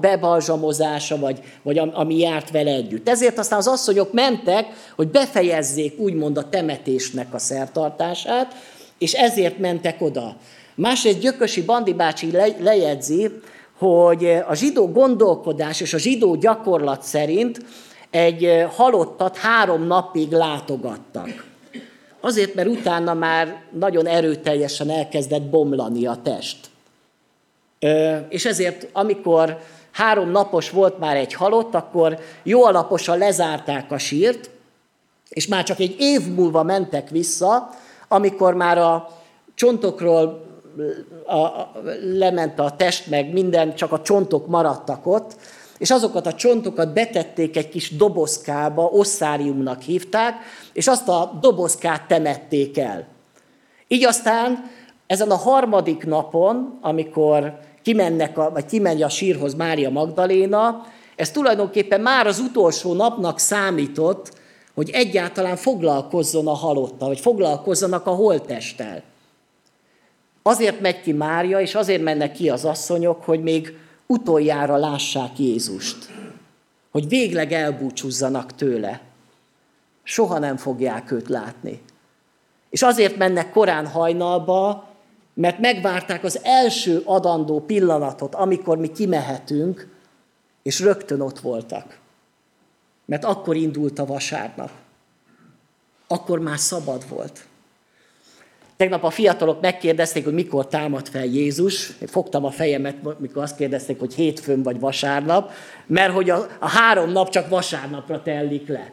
[0.00, 3.08] bebalzsamozása, vagy, vagy ami járt vele együtt.
[3.08, 8.54] Ezért aztán az asszonyok mentek, hogy befejezzék úgymond a temetésnek a szertartását,
[8.98, 10.36] és ezért mentek oda.
[10.74, 12.30] Másrészt Gyökösi Bandi bácsi
[12.60, 13.30] lejegyzi,
[13.78, 17.58] hogy a zsidó gondolkodás és a zsidó gyakorlat szerint
[18.14, 21.44] egy halottat három napig látogattak.
[22.20, 26.58] Azért, mert utána már nagyon erőteljesen elkezdett bomlani a test.
[28.28, 29.58] És ezért, amikor
[29.90, 34.50] három napos volt már egy halott, akkor jó alaposan lezárták a sírt,
[35.28, 37.70] és már csak egy év múlva mentek vissza,
[38.08, 39.08] amikor már a
[39.54, 40.44] csontokról
[41.26, 41.72] a, a,
[42.02, 45.36] lement a test, meg minden, csak a csontok maradtak ott,
[45.84, 50.34] és azokat a csontokat betették egy kis dobozkába, osszáriumnak hívták,
[50.72, 53.06] és azt a dobozkát temették el.
[53.88, 54.70] Így aztán
[55.06, 62.00] ezen a harmadik napon, amikor kimennek a, vagy kimegy a sírhoz Mária Magdaléna, ez tulajdonképpen
[62.00, 64.32] már az utolsó napnak számított,
[64.74, 69.02] hogy egyáltalán foglalkozzon a halottal, vagy foglalkozzanak a holttesttel.
[70.42, 76.08] Azért megy ki Mária, és azért mennek ki az asszonyok, hogy még utoljára lássák Jézust.
[76.90, 79.00] Hogy végleg elbúcsúzzanak tőle.
[80.02, 81.82] Soha nem fogják őt látni.
[82.70, 84.88] És azért mennek korán hajnalba,
[85.34, 89.88] mert megvárták az első adandó pillanatot, amikor mi kimehetünk,
[90.62, 91.98] és rögtön ott voltak.
[93.04, 94.70] Mert akkor indult a vasárnap.
[96.06, 97.46] Akkor már szabad volt.
[98.84, 101.88] Tegnap a fiatalok megkérdezték, hogy mikor támad fel Jézus.
[102.00, 105.50] Én fogtam a fejemet, mikor azt kérdezték, hogy hétfőn vagy vasárnap,
[105.86, 108.92] mert hogy a, a három nap csak vasárnapra tellik le,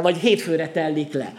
[0.00, 1.32] vagy hétfőre tellik le.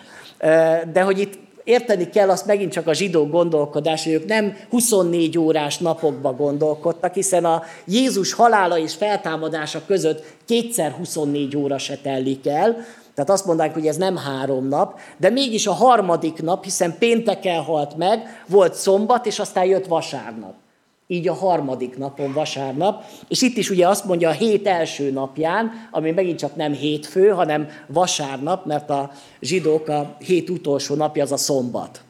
[0.93, 1.33] De hogy itt
[1.63, 7.13] érteni kell azt megint csak a zsidó gondolkodás, hogy ők nem 24 órás napokba gondolkodtak,
[7.13, 12.85] hiszen a Jézus halála és feltámadása között kétszer 24 óra se tellik el,
[13.15, 17.63] tehát azt mondanánk, hogy ez nem három nap, de mégis a harmadik nap, hiszen pénteken
[17.63, 20.53] halt meg, volt szombat, és aztán jött vasárnap.
[21.07, 23.03] Így a harmadik napon vasárnap.
[23.27, 27.29] És itt is ugye azt mondja a hét első napján, ami megint csak nem hétfő,
[27.29, 32.01] hanem vasárnap, mert a zsidók a hét utolsó napja az a szombat.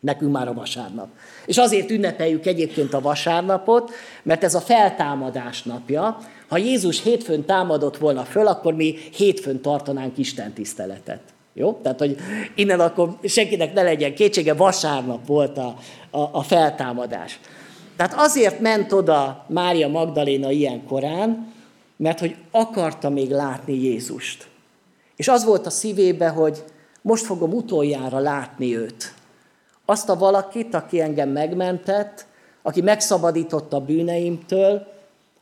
[0.00, 1.08] Nekünk már a vasárnap.
[1.46, 3.90] És azért ünnepeljük egyébként a vasárnapot,
[4.22, 10.18] mert ez a feltámadás napja, ha Jézus hétfőn támadott volna föl, akkor mi hétfőn tartanánk
[10.18, 11.20] Isten tiszteletet.
[11.54, 11.72] Jó?
[11.82, 12.16] Tehát, hogy
[12.54, 15.76] innen akkor senkinek ne legyen kétsége, vasárnap volt a,
[16.10, 17.40] a, a feltámadás.
[17.96, 21.52] Tehát azért ment oda Mária Magdaléna ilyen korán,
[21.96, 24.46] mert hogy akarta még látni Jézust.
[25.16, 26.64] És az volt a szívébe, hogy
[27.02, 29.14] most fogom utoljára látni őt.
[29.84, 32.26] Azt a valakit, aki engem megmentett,
[32.62, 34.86] aki megszabadított a bűneimtől,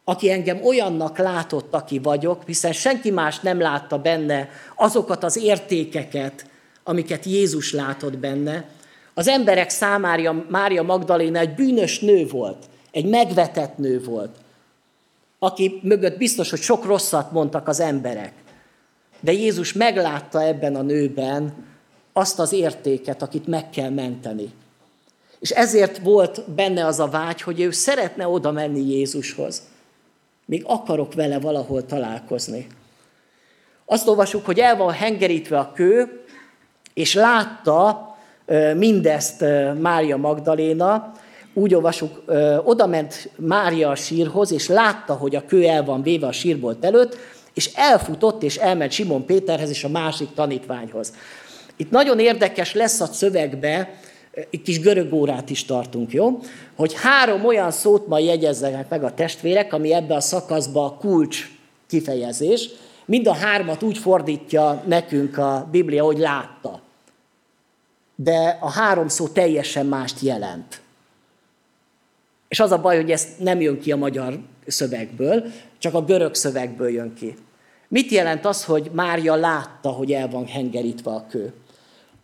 [0.09, 6.47] aki engem olyannak látott, aki vagyok, hiszen senki más nem látta benne azokat az értékeket,
[6.85, 8.64] amiket Jézus látott benne.
[9.14, 14.37] Az emberek számára Mária Magdaléna egy bűnös nő volt, egy megvetett nő volt,
[15.38, 18.33] aki mögött biztos, hogy sok rosszat mondtak az emberek.
[19.21, 21.55] De Jézus meglátta ebben a nőben
[22.12, 24.53] azt az értéket, akit meg kell menteni.
[25.38, 29.62] És ezért volt benne az a vágy, hogy ő szeretne oda menni Jézushoz.
[30.46, 32.66] Még akarok vele valahol találkozni.
[33.85, 36.24] Azt olvasjuk, hogy el van hengerítve a kő,
[36.94, 38.16] és látta
[38.76, 39.44] mindezt
[39.80, 41.12] Mária Magdaléna,
[41.54, 42.22] úgy olvasjuk,
[42.64, 46.85] oda ment Mária a sírhoz, és látta, hogy a kő el van véve a sírbolt
[46.85, 47.16] előtt,
[47.54, 51.12] és elfutott, és elment Simon Péterhez és a másik tanítványhoz.
[51.76, 53.94] Itt nagyon érdekes lesz a szövegbe,
[54.51, 56.38] egy kis görög órát is tartunk, jó?
[56.75, 61.51] Hogy három olyan szót ma jegyezzenek meg a testvérek, ami ebbe a szakaszba a kulcs
[61.87, 62.70] kifejezés.
[63.05, 66.81] Mind a hármat úgy fordítja nekünk a Biblia, hogy látta.
[68.14, 70.81] De a három szó teljesen mást jelent.
[72.49, 75.44] És az a baj, hogy ez nem jön ki a magyar szövegből,
[75.79, 77.35] csak a görög szövegből jön ki.
[77.88, 81.53] Mit jelent az, hogy Mária látta, hogy el van hengerítve a kő?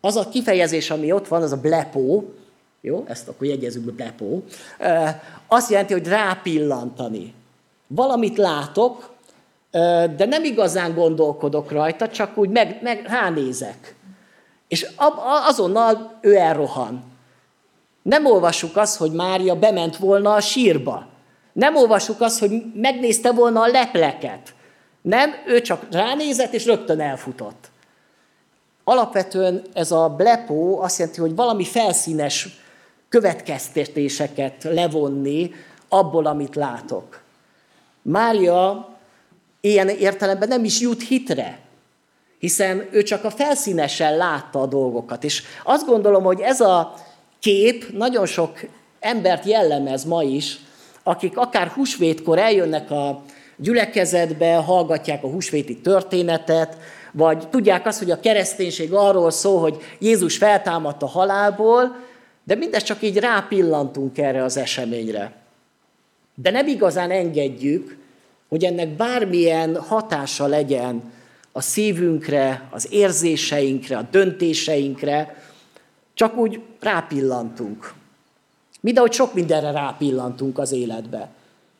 [0.04, 2.32] Az a kifejezés, ami ott van, az a blepó,
[2.80, 4.44] jó, ezt akkor jegyezzük be, blepó,
[5.46, 7.34] azt jelenti, hogy rápillantani.
[7.86, 9.10] Valamit látok,
[10.16, 13.94] de nem igazán gondolkodok rajta, csak úgy meg, meg ránézek.
[14.68, 14.86] És
[15.48, 17.04] azonnal ő elrohan.
[18.02, 21.06] Nem olvassuk azt, hogy Mária bement volna a sírba.
[21.52, 24.54] Nem olvassuk azt, hogy megnézte volna a lepleket.
[25.02, 27.70] Nem, ő csak ránézett, és rögtön elfutott.
[28.84, 32.48] Alapvetően ez a blepó azt jelenti, hogy valami felszínes
[33.08, 35.50] következtetéseket levonni
[35.88, 37.20] abból, amit látok.
[38.02, 38.88] Mária
[39.60, 41.58] ilyen értelemben nem is jut hitre,
[42.38, 45.24] hiszen ő csak a felszínesen látta a dolgokat.
[45.24, 46.94] És azt gondolom, hogy ez a
[47.38, 48.60] kép nagyon sok
[49.00, 50.58] embert jellemez ma is,
[51.02, 53.22] akik akár húsvétkor eljönnek a
[53.56, 56.76] gyülekezetbe, hallgatják a húsvéti történetet,
[57.12, 61.96] vagy tudják azt, hogy a kereszténység arról szól, hogy Jézus feltámadt a halálból,
[62.44, 65.32] de mindez csak így rápillantunk erre az eseményre.
[66.34, 67.96] De nem igazán engedjük,
[68.48, 71.12] hogy ennek bármilyen hatása legyen
[71.52, 75.36] a szívünkre, az érzéseinkre, a döntéseinkre,
[76.14, 77.92] csak úgy rápillantunk.
[78.80, 81.30] Mind ahogy sok mindenre rápillantunk az életbe.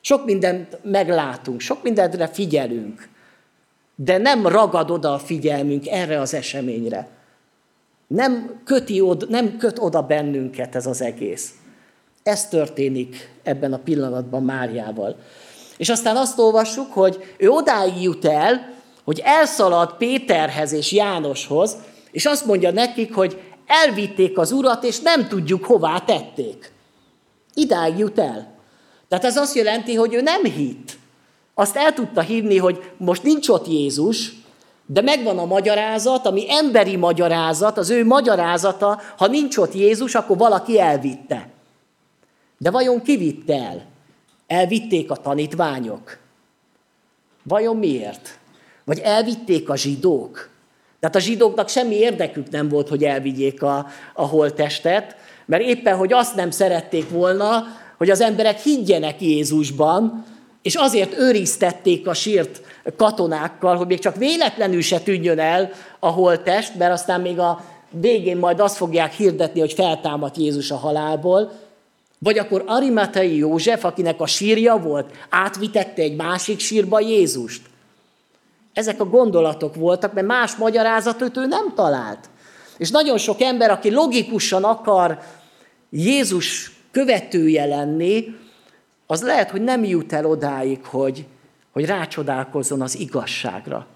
[0.04, 3.08] Sok mindent meglátunk, sok mindenre figyelünk,
[3.94, 7.08] de nem ragad oda a figyelmünk erre az eseményre.
[8.06, 11.54] Nem, köti oda, nem köt oda bennünket ez az egész.
[12.22, 15.16] Ez történik ebben a pillanatban Máriával.
[15.76, 21.76] És aztán azt olvassuk, hogy ő odáig jut el, hogy elszalad Péterhez és Jánoshoz,
[22.10, 26.72] és azt mondja nekik, hogy elvitték az urat, és nem tudjuk, hová tették.
[27.54, 28.51] Idáig jut el.
[29.12, 30.98] Tehát ez azt jelenti, hogy ő nem hitt.
[31.54, 34.32] Azt el tudta hívni, hogy most nincs ott Jézus,
[34.86, 40.36] de megvan a magyarázat, ami emberi magyarázat, az ő magyarázata, ha nincs ott Jézus, akkor
[40.36, 41.48] valaki elvitte.
[42.58, 43.84] De vajon ki vitte el?
[44.46, 46.18] Elvitték a tanítványok?
[47.42, 48.38] Vajon miért?
[48.84, 50.48] Vagy elvitték a zsidók?
[51.00, 56.12] Tehát a zsidóknak semmi érdekük nem volt, hogy elvigyék a, a holttestet, mert éppen, hogy
[56.12, 60.24] azt nem szerették volna, hogy az emberek higgyenek Jézusban,
[60.62, 62.60] és azért őriztették a sírt
[62.96, 68.36] katonákkal, hogy még csak véletlenül se tűnjön el a holttest, mert aztán még a végén
[68.36, 71.52] majd azt fogják hirdetni, hogy feltámadt Jézus a halálból,
[72.18, 77.62] vagy akkor Arimatei József, akinek a sírja volt, átvitette egy másik sírba Jézust.
[78.72, 82.30] Ezek a gondolatok voltak, mert más magyarázatot ő nem talált.
[82.78, 85.18] És nagyon sok ember, aki logikusan akar
[85.90, 88.36] Jézus követője lenni,
[89.06, 91.26] az lehet, hogy nem jut el odáig, hogy,
[91.72, 93.86] hogy rácsodálkozzon az igazságra.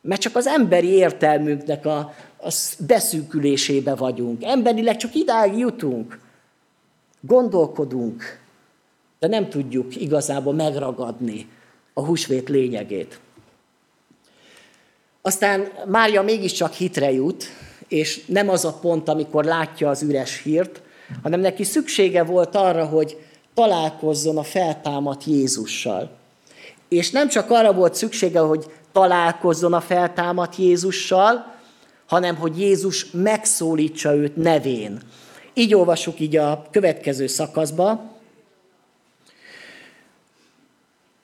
[0.00, 1.98] Mert csak az emberi értelmünknek a,
[2.42, 2.52] a
[2.86, 4.44] beszűkülésébe vagyunk.
[4.44, 6.18] Emberileg csak idáig jutunk.
[7.20, 8.40] Gondolkodunk,
[9.18, 11.48] de nem tudjuk igazából megragadni
[11.92, 13.20] a húsvét lényegét.
[15.22, 17.44] Aztán Mária mégiscsak hitre jut,
[17.88, 20.82] és nem az a pont, amikor látja az üres hírt,
[21.22, 23.16] hanem neki szüksége volt arra, hogy
[23.54, 26.10] találkozzon a feltámadt Jézussal.
[26.88, 31.54] És nem csak arra volt szüksége, hogy találkozzon a feltámadt Jézussal,
[32.06, 35.00] hanem hogy Jézus megszólítsa őt nevén.
[35.54, 38.10] Így olvasjuk így a következő szakaszba.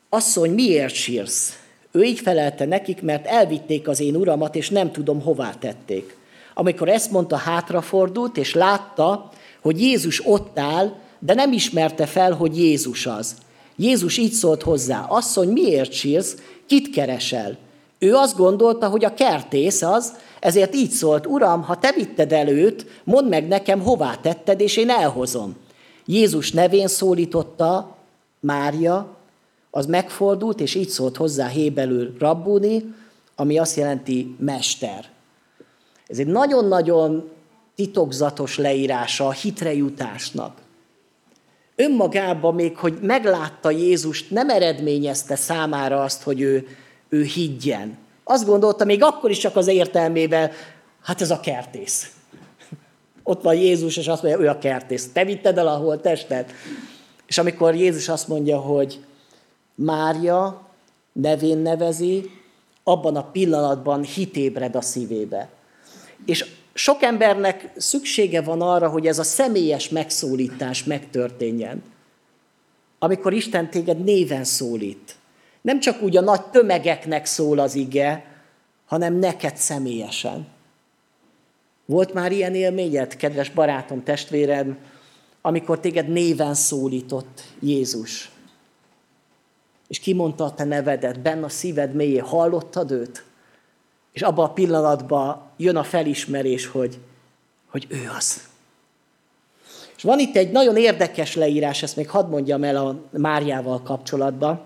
[0.08, 1.58] Asszony, miért sírsz?
[1.92, 6.16] Ő így felelte nekik, mert elvitték az én uramat, és nem tudom, hová tették.
[6.54, 9.30] Amikor ezt mondta, hátrafordult, és látta,
[9.68, 13.36] hogy Jézus ott áll, de nem ismerte fel, hogy Jézus az.
[13.76, 17.56] Jézus így szólt hozzá, asszony, miért sírsz, kit keresel?
[17.98, 22.86] Ő azt gondolta, hogy a kertész az, ezért így szólt, Uram, ha te vitted előtt,
[23.04, 25.56] mondd meg nekem, hová tetted, és én elhozom.
[26.06, 27.96] Jézus nevén szólította
[28.40, 29.16] Mária,
[29.70, 32.94] az megfordult, és így szólt hozzá Hébelül Rabbuni,
[33.36, 35.04] ami azt jelenti mester.
[36.06, 37.36] Ez egy nagyon-nagyon
[37.78, 40.58] titokzatos leírása a hitrejutásnak.
[41.76, 46.66] Önmagában még, hogy meglátta Jézust, nem eredményezte számára azt, hogy ő,
[47.08, 47.98] ő higgyen.
[48.24, 50.50] Azt gondolta még akkor is csak az értelmével,
[51.02, 52.12] hát ez a kertész.
[53.22, 55.12] Ott van Jézus, és azt mondja, ő a kertész.
[55.12, 56.50] Te vitted el a tested?
[57.26, 59.00] És amikor Jézus azt mondja, hogy
[59.74, 60.66] Mária
[61.12, 62.30] nevén nevezi,
[62.82, 65.48] abban a pillanatban hitébred a szívébe.
[66.26, 71.82] És sok embernek szüksége van arra, hogy ez a személyes megszólítás megtörténjen.
[72.98, 75.16] Amikor Isten téged néven szólít.
[75.60, 78.24] Nem csak úgy a nagy tömegeknek szól az ige,
[78.86, 80.46] hanem neked személyesen.
[81.86, 84.78] Volt már ilyen élményed, kedves barátom, testvérem,
[85.42, 88.30] amikor téged néven szólított Jézus?
[89.88, 93.24] És kimondta a te nevedet, benne a szíved mélyé, hallottad őt?
[94.18, 96.98] És abban a pillanatban jön a felismerés, hogy,
[97.70, 98.40] hogy ő az.
[99.96, 104.60] És van itt egy nagyon érdekes leírás, ezt még hadd mondjam el a Máriával kapcsolatban.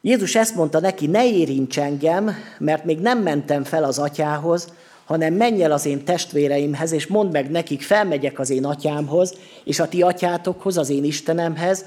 [0.00, 4.72] Jézus ezt mondta neki, ne érints engem, mert még nem mentem fel az atyához,
[5.04, 9.34] hanem menj el az én testvéreimhez, és mondd meg nekik, felmegyek az én atyámhoz,
[9.64, 11.84] és a ti atyátokhoz, az én Istenemhez,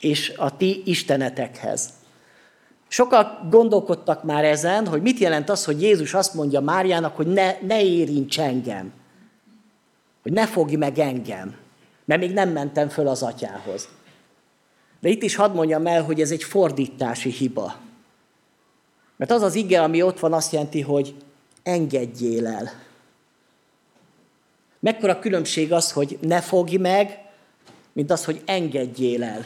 [0.00, 1.88] és a ti istenetekhez.
[2.88, 7.56] Sokan gondolkodtak már ezen, hogy mit jelent az, hogy Jézus azt mondja Máriának, hogy ne,
[7.60, 8.92] ne érints engem.
[10.22, 11.56] Hogy ne fogj meg engem,
[12.04, 13.88] mert még nem mentem föl az atyához.
[15.00, 17.76] De itt is hadd mondjam el, hogy ez egy fordítási hiba.
[19.16, 21.14] Mert az az ige, ami ott van, azt jelenti, hogy
[21.62, 22.70] engedjél el.
[24.80, 27.24] Mekkora különbség az, hogy ne fogj meg,
[27.92, 29.44] mint az, hogy engedjél el.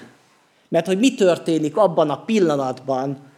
[0.69, 3.30] Mert hogy mi történik abban a pillanatban,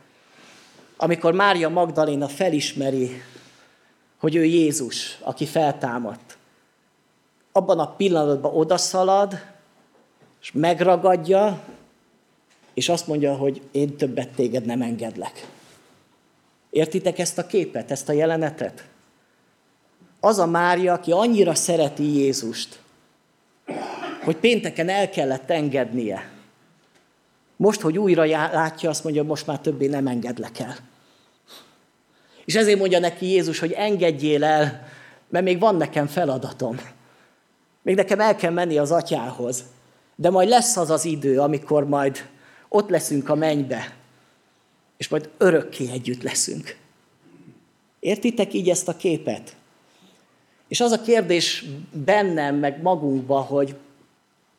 [1.03, 3.23] amikor Mária Magdaléna felismeri,
[4.19, 6.37] hogy ő Jézus, aki feltámadt.
[7.53, 9.41] Abban a pillanatban odaszalad,
[10.41, 11.63] és megragadja,
[12.75, 15.47] és azt mondja, hogy én többet téged nem engedlek.
[16.71, 18.85] Értitek ezt a képet, ezt a jelenetet?
[20.21, 22.81] Az a Mária, aki annyira szereti Jézust,
[24.25, 26.31] hogy pénteken el kellett engednie.
[27.57, 30.91] Most, hogy újra látja, azt mondja, most már többé nem engedlek el.
[32.45, 34.89] És ezért mondja neki Jézus, hogy engedjél el,
[35.29, 36.81] mert még van nekem feladatom.
[37.83, 39.65] Még nekem el kell menni az atyához.
[40.17, 42.29] De majd lesz az az idő, amikor majd
[42.69, 43.95] ott leszünk a mennybe,
[44.97, 46.77] és majd örökké együtt leszünk.
[48.01, 49.57] Értitek így ezt a képet?
[50.69, 53.75] És az a kérdés bennem, meg magunkban, hogy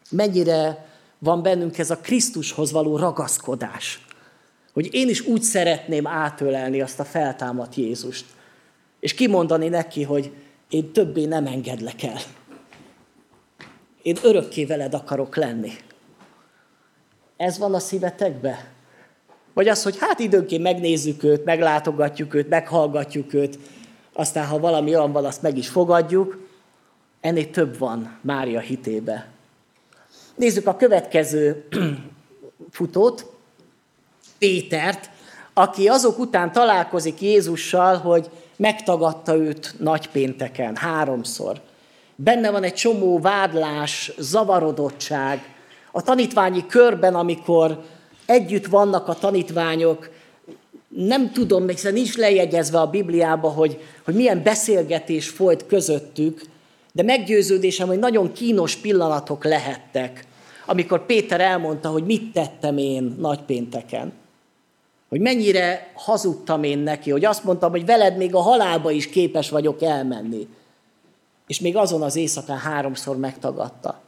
[0.10, 0.88] mennyire
[1.20, 4.03] van bennünk ez a Krisztushoz való ragaszkodás.
[4.74, 8.26] Hogy én is úgy szeretném átölelni azt a feltámadt Jézust.
[9.00, 10.32] És kimondani neki, hogy
[10.70, 12.20] én többé nem engedlek el.
[14.02, 15.72] Én örökké veled akarok lenni.
[17.38, 18.72] Ez van a szívetekbe?
[19.54, 23.60] Vagy az, hogy hát időnként megnézzük őt, meglátogatjuk őt, meghallgatjuk őt,
[24.14, 26.48] aztán ha valami olyan van, azt meg is fogadjuk.
[27.22, 29.28] Ennél több van Mária hitébe.
[30.36, 31.68] Nézzük a következő
[32.72, 33.33] futót,
[34.44, 35.10] Pétert,
[35.54, 41.62] aki azok után találkozik Jézussal, hogy megtagadta őt nagypénteken háromszor.
[42.16, 45.56] Benne van egy csomó vádlás, zavarodottság.
[45.92, 47.84] A tanítványi körben, amikor
[48.26, 50.10] együtt vannak a tanítványok,
[50.88, 56.42] nem tudom, még nincs lejegyezve a Bibliába, hogy, hogy milyen beszélgetés folyt közöttük,
[56.92, 60.26] de meggyőződésem, hogy nagyon kínos pillanatok lehettek,
[60.66, 64.22] amikor Péter elmondta, hogy mit tettem én nagypénteken.
[65.14, 69.50] Hogy mennyire hazudtam én neki, hogy azt mondtam, hogy veled még a halálba is képes
[69.50, 70.48] vagyok elmenni.
[71.48, 74.02] És még azon az éjszakán háromszor megtagadta.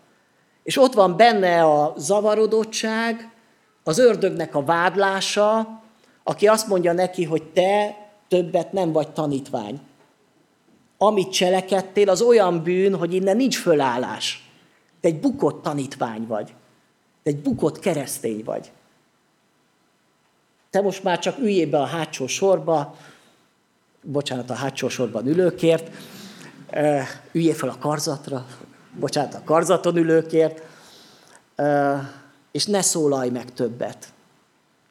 [0.63, 3.31] És ott van benne a zavarodottság,
[3.83, 5.81] az ördögnek a vádlása,
[6.23, 7.97] aki azt mondja neki, hogy te
[8.27, 9.79] többet nem vagy tanítvány.
[10.97, 14.49] Amit cselekedtél, az olyan bűn, hogy innen nincs fölállás.
[15.01, 16.53] Te egy bukott tanítvány vagy.
[17.23, 18.71] Te egy bukott keresztény vagy.
[20.75, 22.95] Te most már csak üljél be a hátsó sorba,
[24.01, 25.89] bocsánat, a hátsó sorban ülőkért,
[27.31, 28.45] üljél fel a karzatra,
[28.99, 30.61] bocsánat, a karzaton ülőkért,
[32.51, 34.07] és ne szólalj meg többet.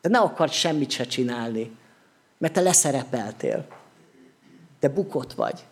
[0.01, 1.77] De ne akar semmit se csinálni,
[2.39, 3.67] mert te leszerepeltél.
[4.79, 5.65] Te bukott vagy.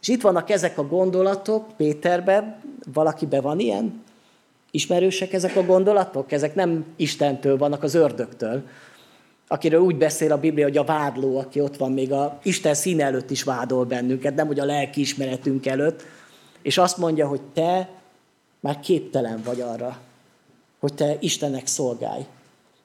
[0.00, 2.60] És itt vannak ezek a gondolatok Péterben,
[2.92, 4.02] valakiben van ilyen?
[4.70, 6.32] Ismerősek ezek a gondolatok?
[6.32, 8.62] Ezek nem Istentől vannak, az ördögtől.
[9.48, 13.04] Akiről úgy beszél a Biblia, hogy a vádló, aki ott van még a Isten színe
[13.04, 16.04] előtt is vádol bennünket, nem hogy a lelki ismeretünk előtt,
[16.62, 17.88] és azt mondja, hogy te
[18.60, 19.98] már képtelen vagy arra,
[20.78, 22.26] hogy te Istennek szolgálj.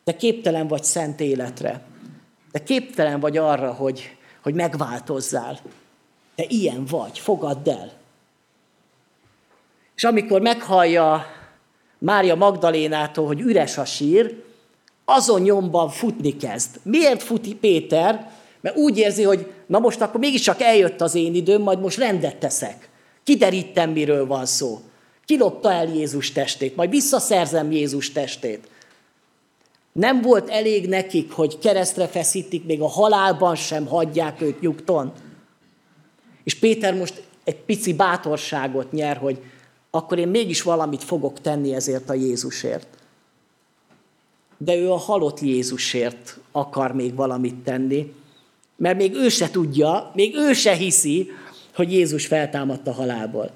[0.03, 1.81] Te képtelen vagy szent életre.
[2.51, 5.59] Te képtelen vagy arra, hogy, hogy megváltozzál.
[6.35, 7.91] Te ilyen vagy, fogadd el.
[9.95, 11.25] És amikor meghallja
[11.97, 14.43] Mária Magdalénától, hogy üres a sír,
[15.05, 16.79] azon nyomban futni kezd.
[16.83, 18.31] Miért futi Péter?
[18.61, 22.37] Mert úgy érzi, hogy na most akkor mégiscsak eljött az én időm, majd most rendet
[22.37, 22.89] teszek.
[23.23, 24.79] Kiderítem, miről van szó.
[25.25, 28.67] Kilopta el Jézus testét, majd visszaszerzem Jézus testét.
[29.91, 35.11] Nem volt elég nekik, hogy keresztre feszítik, még a halálban sem hagyják őt nyugton.
[36.43, 39.41] És Péter most egy pici bátorságot nyer, hogy
[39.91, 42.87] akkor én mégis valamit fogok tenni ezért a Jézusért.
[44.63, 48.13] De ő a halott Jézusért akar még valamit tenni,
[48.77, 51.31] mert még ő se tudja, még ő se hiszi,
[51.75, 53.51] hogy Jézus feltámadt a halálból.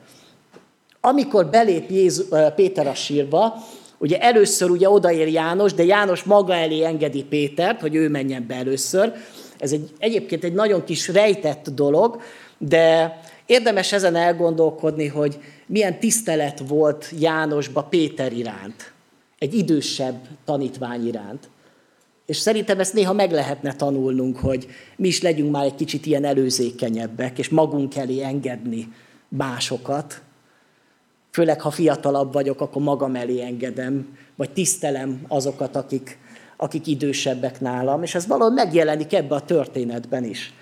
[1.01, 3.55] Amikor belép Jézus, Péter a sírba,
[3.97, 8.55] ugye először ugye odaér János, de János maga elé engedi Pétert, hogy ő menjen be
[8.55, 9.13] először.
[9.57, 12.21] Ez egy, egyébként egy nagyon kis rejtett dolog,
[12.57, 18.91] de érdemes ezen elgondolkodni, hogy milyen tisztelet volt Jánosba Péter iránt,
[19.39, 21.49] egy idősebb tanítvány iránt.
[22.25, 26.23] És szerintem ezt néha meg lehetne tanulnunk, hogy mi is legyünk már egy kicsit ilyen
[26.23, 28.93] előzékenyebbek, és magunk elé engedni
[29.27, 30.21] másokat.
[31.31, 36.17] Főleg, ha fiatalabb vagyok, akkor magam elé engedem, vagy tisztelem azokat, akik,
[36.57, 40.53] akik idősebbek nálam, és ez valahogy megjelenik ebbe a történetben is.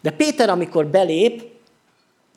[0.00, 1.42] De Péter, amikor belép,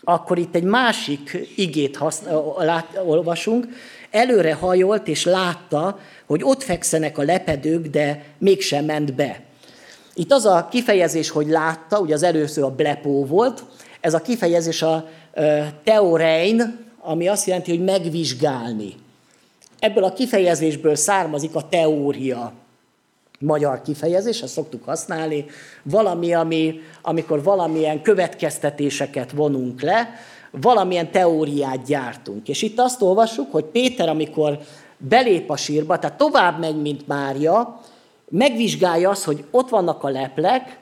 [0.01, 3.67] akkor itt egy másik igét használ, lát, olvasunk,
[4.11, 9.41] előre hajolt és látta, hogy ott fekszenek a lepedők, de mégsem ment be.
[10.13, 13.63] Itt az a kifejezés, hogy látta, ugye az először a blepó volt,
[14.01, 15.09] ez a kifejezés a
[15.83, 18.95] teorein, ami azt jelenti, hogy megvizsgálni.
[19.79, 22.53] Ebből a kifejezésből származik a teória
[23.39, 25.45] magyar kifejezés, ezt szoktuk használni,
[25.83, 30.09] valami, ami, amikor valamilyen következtetéseket vonunk le,
[30.51, 32.47] valamilyen teóriát gyártunk.
[32.47, 34.59] És itt azt olvassuk, hogy Péter, amikor
[34.97, 37.81] belép a sírba, tehát tovább megy, mint Mária,
[38.29, 40.79] megvizsgálja azt, hogy ott vannak a leplek,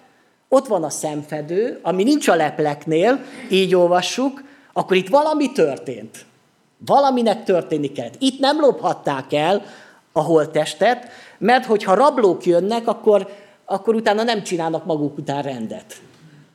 [0.50, 4.44] ott van a szemfedő, ami nincs a lepleknél, így olvassuk,
[4.74, 6.26] akkor itt valami történt.
[6.86, 8.16] Valaminek történni kellett.
[8.20, 9.64] Itt nem lophatták el
[10.12, 11.08] a holttestet,
[11.38, 13.28] mert hogyha rablók jönnek, akkor,
[13.66, 16.02] akkor utána nem csinálnak maguk után rendet.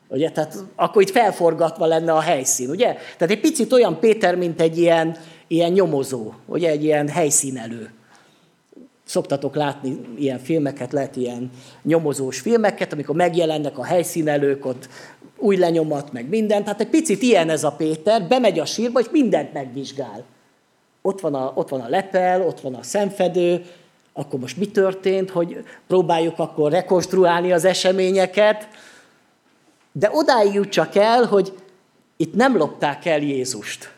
[0.08, 0.30] Ugye?
[0.30, 2.94] Tehát akkor itt felforgatva lenne a helyszín, ugye?
[2.94, 6.70] Tehát egy picit olyan Péter, mint egy ilyen, ilyen nyomozó, ugye?
[6.70, 7.90] Egy ilyen helyszínelő.
[9.04, 11.50] Szoktatok látni ilyen filmeket, lehet ilyen
[11.82, 14.88] nyomozós filmeket, amikor megjelennek a helyszínelők, ott
[15.38, 16.64] új lenyomat, meg minden.
[16.64, 20.24] Tehát egy picit ilyen ez a Péter, bemegy a sírba, és mindent megvizsgál.
[21.02, 23.64] Ott van a, ott van a lepel, ott van a szemfedő,
[24.12, 28.68] akkor most mi történt, hogy próbáljuk akkor rekonstruálni az eseményeket,
[29.96, 31.52] de odáig jut csak el, hogy
[32.16, 33.92] itt nem lopták el Jézust.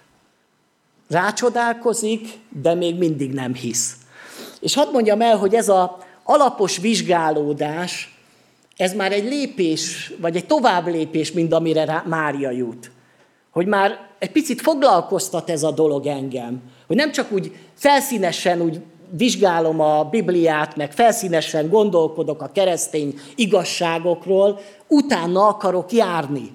[1.09, 3.97] Rácsodálkozik, de még mindig nem hisz.
[4.61, 8.19] És hadd mondjam el, hogy ez a alapos vizsgálódás,
[8.77, 12.91] ez már egy lépés, vagy egy tovább lépés, mint amire Mária jut.
[13.51, 16.63] Hogy már egy picit foglalkoztat ez a dolog engem.
[16.87, 18.81] Hogy nem csak úgy felszínesen úgy
[19.11, 26.53] vizsgálom a Bibliát, meg felszínesen gondolkodok a keresztény igazságokról, utána akarok járni.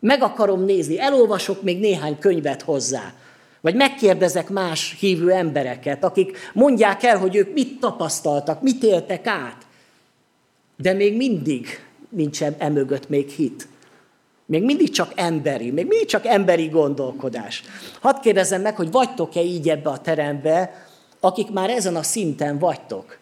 [0.00, 3.12] Meg akarom nézni, elolvasok még néhány könyvet hozzá.
[3.60, 9.66] Vagy megkérdezek más hívő embereket, akik mondják el, hogy ők mit tapasztaltak, mit éltek át.
[10.76, 11.66] De még mindig
[12.08, 13.68] nincsen emögött még hit.
[14.46, 17.62] Még mindig csak emberi, még mindig csak emberi gondolkodás.
[18.00, 20.86] Hadd kérdezzem meg, hogy vagytok-e így ebbe a terembe,
[21.20, 23.18] akik már ezen a szinten vagytok,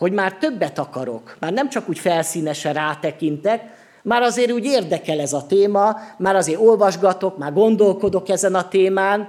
[0.00, 3.62] hogy már többet akarok, már nem csak úgy felszínesen rátekintek,
[4.02, 9.28] már azért úgy érdekel ez a téma, már azért olvasgatok, már gondolkodok ezen a témán,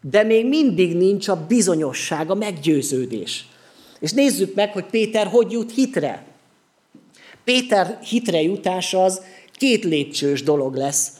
[0.00, 3.48] de még mindig nincs a bizonyosság, a meggyőződés.
[4.00, 6.24] És nézzük meg, hogy Péter hogy jut hitre.
[7.44, 9.22] Péter hitre jutás az
[9.52, 11.10] két lépcsős dolog lesz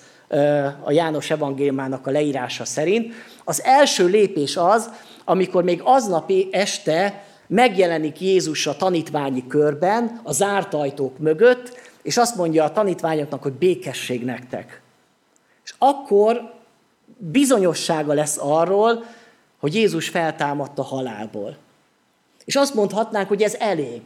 [0.85, 3.14] a János evangéliumának a leírása szerint.
[3.45, 4.91] Az első lépés az,
[5.24, 12.36] amikor még aznapi este megjelenik Jézus a tanítványi körben, a zárt ajtók mögött, és azt
[12.36, 14.82] mondja a tanítványoknak, hogy békesség nektek.
[15.64, 16.53] És akkor
[17.16, 19.05] bizonyossága lesz arról,
[19.61, 21.57] hogy Jézus feltámadt a halálból.
[22.45, 24.01] És azt mondhatnánk, hogy ez elég.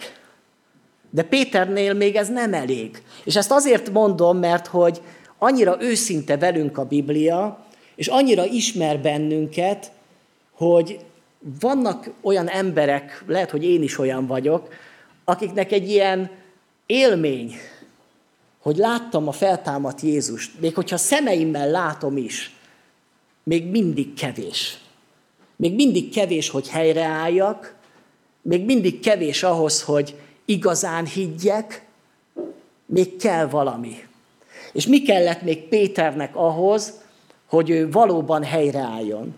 [1.11, 3.03] De Péternél még ez nem elég.
[3.25, 5.03] És ezt azért mondom, mert hogy
[5.39, 7.65] annyira őszinte velünk a Biblia,
[7.95, 9.91] és annyira ismer bennünket,
[10.53, 10.99] hogy
[11.61, 14.69] vannak olyan emberek, lehet, hogy én is olyan vagyok,
[15.25, 16.31] akiknek egy ilyen
[16.87, 17.55] élmény,
[18.61, 22.55] hogy láttam a feltámadt Jézust, még hogyha szemeimmel látom is,
[23.43, 24.79] még mindig kevés.
[25.57, 27.75] Még mindig kevés, hogy helyreálljak,
[28.43, 30.15] még mindig kevés ahhoz, hogy
[30.45, 31.87] igazán higgyek,
[32.87, 34.05] még kell valami.
[34.73, 37.01] És mi kellett még Péternek ahhoz,
[37.47, 39.35] hogy ő valóban helyreálljon?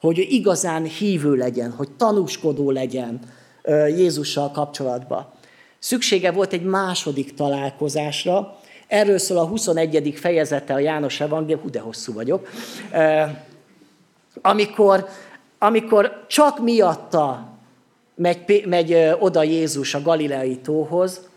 [0.00, 3.20] Hogy igazán hívő legyen, hogy tanúskodó legyen
[3.88, 5.26] Jézussal kapcsolatban.
[5.78, 10.14] Szüksége volt egy második találkozásra, erről szól a 21.
[10.16, 12.48] fejezete a János Evangélium, hú, de hosszú vagyok,
[14.40, 15.08] amikor,
[15.58, 17.48] amikor csak miatta
[18.14, 21.28] megy, megy oda Jézus a Galileai tóhoz,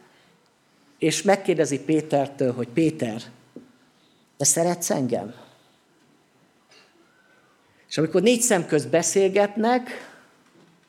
[0.98, 3.22] és megkérdezi Pétertől, hogy Péter,
[4.38, 5.34] te szeretsz engem?
[7.92, 9.90] És amikor négy szem közt beszélgetnek,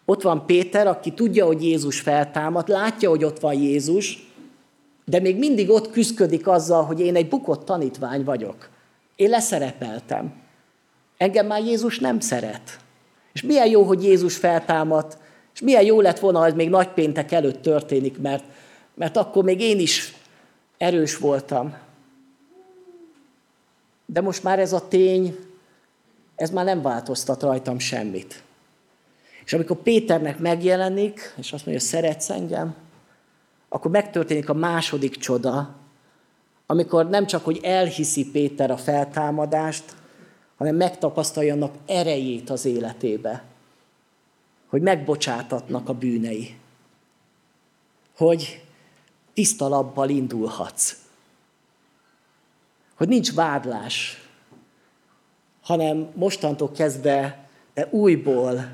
[0.05, 4.27] ott van Péter, aki tudja, hogy Jézus feltámad, látja, hogy ott van Jézus,
[5.05, 8.69] de még mindig ott küzdik azzal, hogy én egy bukott tanítvány vagyok.
[9.17, 10.35] Én leszerepeltem.
[11.17, 12.79] Engem már Jézus nem szeret.
[13.33, 15.19] És milyen jó, hogy Jézus feltámadt,
[15.55, 18.45] és milyen jó lett volna, ez még nagypéntek előtt történik, mert,
[18.95, 20.15] mert akkor még én is
[20.79, 21.75] erős voltam.
[24.07, 25.37] De most már ez a tény,
[26.43, 28.43] ez már nem változtat rajtam semmit.
[29.45, 32.75] És amikor Péternek megjelenik, és azt mondja, szeretsz engem,
[33.69, 35.75] akkor megtörténik a második csoda,
[36.67, 39.85] amikor nem csak, hogy elhiszi Péter a feltámadást,
[40.57, 43.45] hanem megtapasztalja annak erejét az életébe.
[44.69, 46.57] Hogy megbocsátatnak a bűnei.
[48.17, 48.65] Hogy
[49.35, 50.97] tiszta labbal indulhatsz.
[52.95, 54.23] Hogy nincs vádlás,
[55.63, 58.69] hanem mostantól kezdve te újból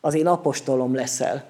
[0.00, 1.44] az én apostolom leszel.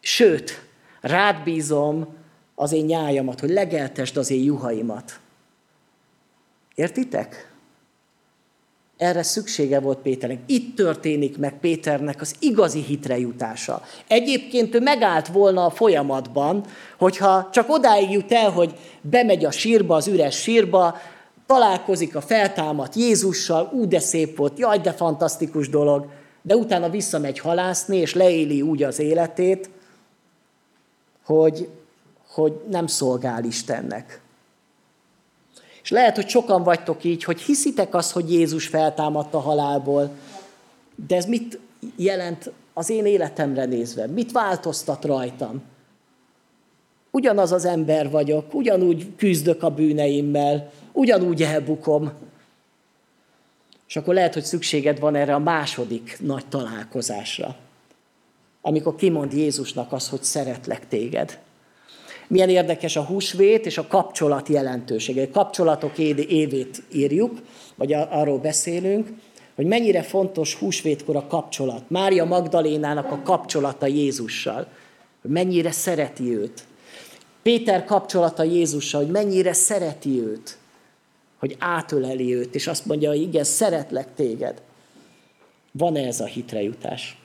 [0.00, 0.62] Sőt,
[1.00, 2.06] rád bízom
[2.54, 5.20] az én nyájamat, hogy legeltesd az én juhaimat.
[6.74, 7.52] Értitek?
[8.96, 10.38] Erre szüksége volt Péternek.
[10.46, 13.82] Itt történik meg Péternek az igazi hitre jutása.
[14.06, 16.64] Egyébként ő megállt volna a folyamatban,
[16.98, 20.96] hogyha csak odáig jut el, hogy bemegy a sírba, az üres sírba,
[21.50, 26.06] találkozik a feltámadt Jézussal, ú, de szép volt, jaj, de fantasztikus dolog,
[26.42, 29.70] de utána visszamegy halászni, és leéli úgy az életét,
[31.24, 31.68] hogy,
[32.28, 34.20] hogy nem szolgál Istennek.
[35.82, 40.10] És lehet, hogy sokan vagytok így, hogy hiszitek azt, hogy Jézus feltámadt a halálból,
[41.06, 41.58] de ez mit
[41.96, 44.06] jelent az én életemre nézve?
[44.06, 45.62] Mit változtat rajtam?
[47.10, 50.70] Ugyanaz az ember vagyok, ugyanúgy küzdök a bűneimmel,
[51.00, 52.12] ugyanúgy elbukom.
[53.88, 57.56] És akkor lehet, hogy szükséged van erre a második nagy találkozásra,
[58.60, 61.38] amikor kimond Jézusnak az, hogy szeretlek téged.
[62.28, 65.22] Milyen érdekes a húsvét és a kapcsolat jelentősége.
[65.22, 67.40] A kapcsolatok évét írjuk,
[67.74, 69.08] vagy arról beszélünk,
[69.54, 71.90] hogy mennyire fontos húsvétkor a kapcsolat.
[71.90, 74.66] Mária Magdalénának a kapcsolata Jézussal,
[75.22, 76.64] hogy mennyire szereti őt.
[77.42, 80.58] Péter kapcsolata Jézussal, hogy mennyire szereti őt,
[81.40, 84.62] hogy átöleli őt, és azt mondja, hogy igen, szeretlek téged.
[85.72, 87.18] Van-e ez a hitre jutás?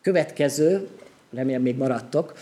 [0.00, 0.88] Következő,
[1.34, 2.34] remélem még maradtok.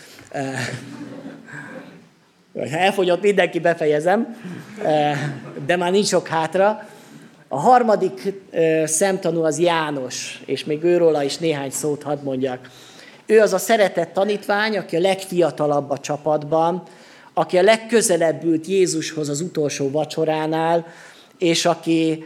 [2.53, 4.37] Ha elfogyott mindenki, befejezem,
[5.65, 6.87] de már nincs sok hátra.
[7.47, 8.33] A harmadik
[8.85, 12.69] szemtanú az János, és még őróla is néhány szót hadd mondjak.
[13.25, 16.83] Ő az a szeretett tanítvány, aki a legfiatalabb a csapatban,
[17.37, 20.85] aki a legközelebb ült Jézushoz az utolsó vacsoránál,
[21.37, 22.23] és aki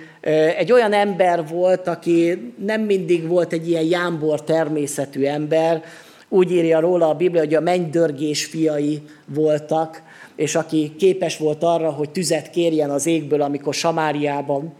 [0.58, 5.84] egy olyan ember volt, aki nem mindig volt egy ilyen jámbor természetű ember,
[6.30, 10.02] úgy írja róla a Biblia, hogy a mennydörgés fiai voltak,
[10.36, 14.74] és aki képes volt arra, hogy tüzet kérjen az égből, amikor Samáriában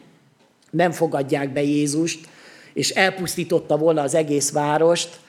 [0.72, 2.28] nem fogadják be Jézust,
[2.74, 5.20] és elpusztította volna az egész várost.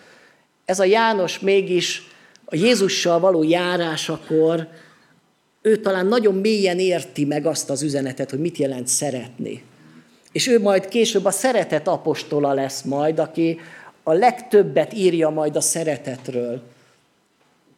[0.64, 2.08] Ez a János mégis
[2.44, 4.68] a Jézussal való járásakor
[5.62, 9.62] ő talán nagyon mélyen érti meg azt az üzenetet, hogy mit jelent szeretni.
[10.32, 13.58] És ő majd később a szeretet apostola lesz majd, aki
[14.02, 16.62] a legtöbbet írja majd a szeretetről.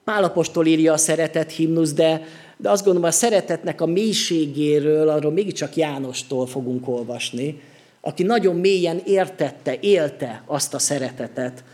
[0.04, 2.22] Pálapostól írja a szeretet himnusz, de,
[2.56, 7.60] de azt gondolom, a szeretetnek a mélységéről, arról mégiscsak Jánostól fogunk olvasni,
[8.00, 11.64] aki nagyon mélyen értette, élte azt a szeretetet,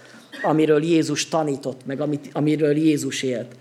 [0.43, 3.55] amiről Jézus tanított, meg amit, amiről Jézus élt.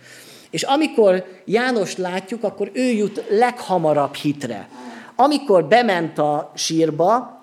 [0.49, 4.69] És amikor János látjuk, akkor ő jut leghamarabb hitre.
[5.15, 7.41] Amikor bement a sírba,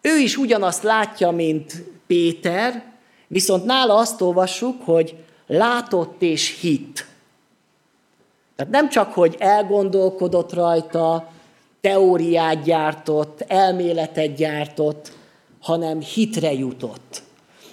[0.00, 2.82] ő is ugyanazt látja, mint Péter,
[3.26, 7.06] viszont nála azt olvassuk, hogy látott és hit.
[8.56, 11.28] Tehát nem csak, hogy elgondolkodott rajta,
[11.80, 15.12] teóriát gyártott, elméletet gyártott,
[15.60, 17.22] hanem hitre jutott.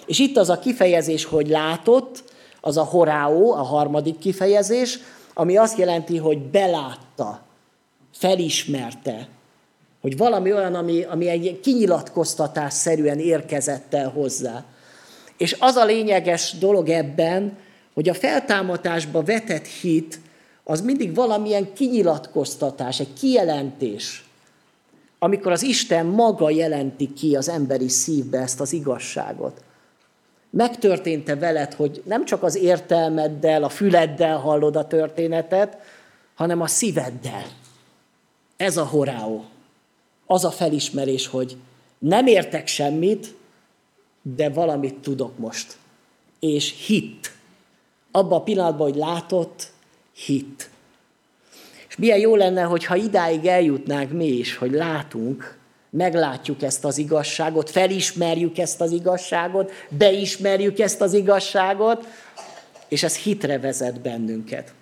[0.06, 2.24] És itt az a kifejezés, hogy látott,
[2.64, 4.98] az a horáó, a harmadik kifejezés,
[5.34, 7.42] ami azt jelenti, hogy belátta,
[8.12, 9.28] felismerte,
[10.00, 14.64] hogy valami olyan, ami, ami egy kinyilatkoztatás szerűen érkezett el hozzá.
[15.36, 17.56] És az a lényeges dolog ebben,
[17.94, 20.20] hogy a feltámadásba vetett hit
[20.64, 24.24] az mindig valamilyen kinyilatkoztatás, egy kijelentés,
[25.18, 29.62] amikor az Isten maga jelenti ki az emberi szívbe ezt az igazságot.
[30.54, 35.76] Megtörtént-e veled, hogy nem csak az értelmeddel, a füleddel hallod a történetet,
[36.34, 37.44] hanem a szíveddel.
[38.56, 39.44] Ez a horáó.
[40.26, 41.56] Az a felismerés, hogy
[41.98, 43.34] nem értek semmit,
[44.22, 45.76] de valamit tudok most.
[46.40, 47.32] És hit.
[48.10, 49.72] Abban a pillanatban, hogy látott,
[50.12, 50.70] hit.
[51.88, 55.58] És milyen jó lenne, hogyha idáig eljutnánk mi is, hogy látunk,
[55.96, 62.06] meglátjuk ezt az igazságot, felismerjük ezt az igazságot, beismerjük ezt az igazságot,
[62.88, 64.72] és ez hitre vezet bennünket.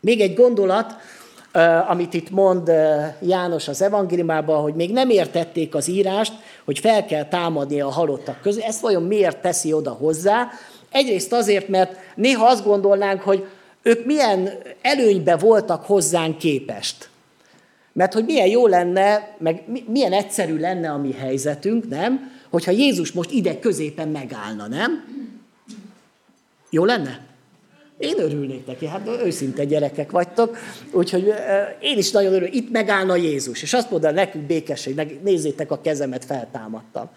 [0.00, 0.94] Még egy gondolat,
[1.88, 2.72] amit itt mond
[3.20, 6.32] János az evangéliumában, hogy még nem értették az írást,
[6.64, 8.62] hogy fel kell támadni a halottak közül.
[8.62, 10.48] Ezt vajon miért teszi oda hozzá?
[10.90, 13.46] Egyrészt azért, mert néha azt gondolnánk, hogy
[13.82, 14.50] ők milyen
[14.82, 17.09] előnybe voltak hozzánk képest.
[17.92, 22.32] Mert hogy milyen jó lenne, meg milyen egyszerű lenne a mi helyzetünk, nem?
[22.50, 25.04] Hogyha Jézus most ide középen megállna, nem?
[26.70, 27.28] Jó lenne?
[27.98, 30.56] Én örülnék neki, hát őszinte gyerekek vagytok,
[30.90, 31.32] úgyhogy
[31.80, 32.54] én is nagyon örülök.
[32.54, 37.08] Itt megállna Jézus, és azt mondja nekünk békesség, nézzétek a kezemet, feltámadtam.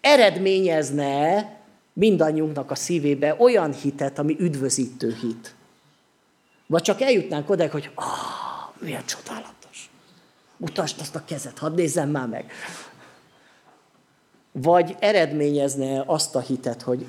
[0.00, 1.48] Eredményezne
[1.92, 5.54] mindannyiunknak a szívébe olyan hitet, ami üdvözítő hit.
[6.66, 8.04] Vagy csak eljutnánk oda, hogy ah,
[8.78, 9.53] milyen csodálatos.
[10.56, 12.52] Mutasd azt a kezet, hadd nézzem már meg.
[14.52, 17.06] Vagy eredményezne azt a hitet, hogy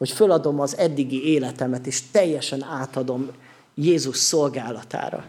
[0.00, 3.30] hogy föladom az eddigi életemet, és teljesen átadom
[3.74, 5.24] Jézus szolgálatára.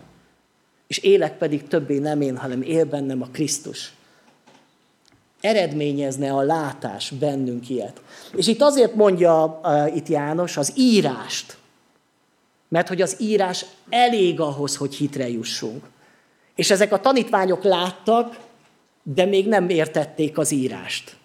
[0.87, 3.93] És élek pedig többé nem én, hanem él bennem a Krisztus.
[5.41, 8.01] Eredményezne a látás bennünk ilyet.
[8.35, 11.57] És itt azért mondja uh, itt János az írást,
[12.67, 15.85] mert hogy az írás elég ahhoz, hogy hitre jussunk.
[16.55, 18.37] És ezek a tanítványok láttak,
[19.03, 21.15] de még nem értették az írást.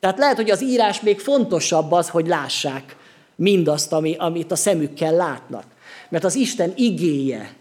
[0.00, 2.96] Tehát lehet, hogy az írás még fontosabb az, hogy lássák
[3.34, 5.64] mindazt, ami, amit a szemükkel látnak.
[6.08, 7.54] Mert az Isten igéje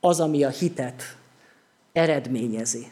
[0.00, 1.16] az, ami a hitet
[1.92, 2.86] eredményezi.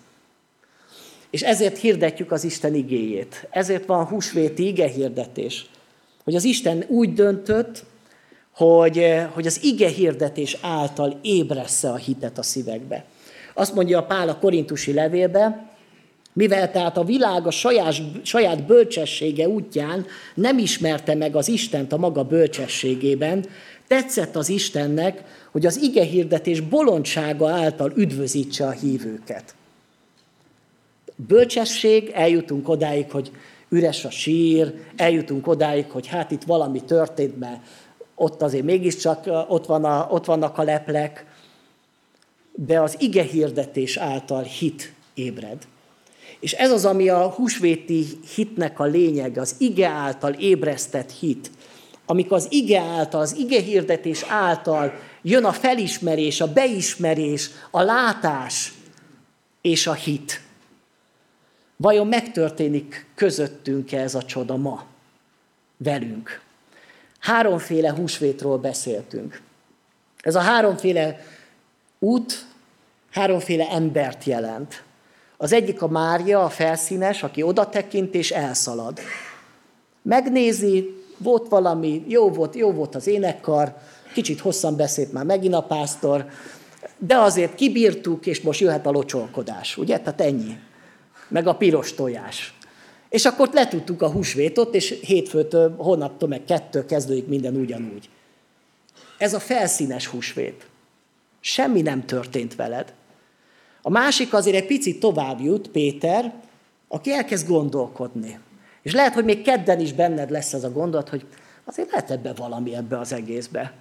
[1.30, 3.46] És ezért hirdetjük az Isten igéjét.
[3.50, 5.66] Ezért van húsvéti ige hirdetés.
[6.24, 7.84] Hogy az Isten úgy döntött,
[8.54, 13.04] hogy, hogy az ige hirdetés által ébressze a hitet a szívekbe.
[13.54, 15.72] Azt mondja a Pál a korintusi levélbe,
[16.32, 21.96] mivel tehát a világ a saját, saját bölcsessége útján nem ismerte meg az Istent a
[21.96, 23.44] maga bölcsességében,
[23.86, 29.54] tetszett az Istennek, hogy az ige hirdetés bolondsága által üdvözítse a hívőket.
[31.16, 33.30] Bölcsesség, eljutunk odáig, hogy
[33.68, 37.60] üres a sír, eljutunk odáig, hogy hát itt valami történt, mert
[38.14, 41.26] ott azért mégiscsak ott, van a, ott vannak a leplek,
[42.54, 45.66] de az ige hirdetés által hit ébred.
[46.40, 51.50] És ez az, ami a húsvéti hitnek a lényeg, az ige által ébresztett hit.
[52.06, 54.92] Amikor az ige által, az ige hirdetés által
[55.22, 58.72] jön a felismerés, a beismerés, a látás
[59.60, 60.40] és a hit.
[61.76, 64.84] Vajon megtörténik közöttünk ez a csoda ma?
[65.76, 66.40] Velünk.
[67.18, 69.40] Háromféle húsvétról beszéltünk.
[70.20, 71.24] Ez a háromféle
[72.04, 72.46] út
[73.10, 74.82] háromféle embert jelent.
[75.36, 78.98] Az egyik a Mária, a felszínes, aki oda tekint és elszalad.
[80.02, 83.76] Megnézi, volt valami, jó volt, jó volt az énekkar,
[84.12, 86.26] kicsit hosszan beszélt már megint a pásztor,
[86.98, 89.98] de azért kibírtuk, és most jöhet a locsolkodás, ugye?
[89.98, 90.58] Tehát ennyi.
[91.28, 92.54] Meg a piros tojás.
[93.08, 98.08] És akkor letudtuk a húsvétot, és hétfőtől, holnaptól meg kettő kezdődik minden ugyanúgy.
[99.18, 100.66] Ez a felszínes húsvét.
[101.46, 102.94] Semmi nem történt veled.
[103.82, 106.34] A másik azért egy picit tovább jut, Péter,
[106.88, 108.38] aki elkezd gondolkodni.
[108.82, 111.26] És lehet, hogy még kedden is benned lesz ez a gondolat, hogy
[111.64, 113.72] azért lehet ebbe valami ebbe az egészbe.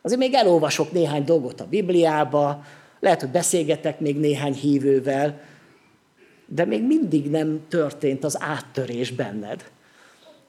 [0.00, 2.64] Azért még elolvasok néhány dolgot a Bibliába,
[3.00, 5.40] lehet, hogy beszélgetek még néhány hívővel,
[6.46, 9.70] de még mindig nem történt az áttörés benned.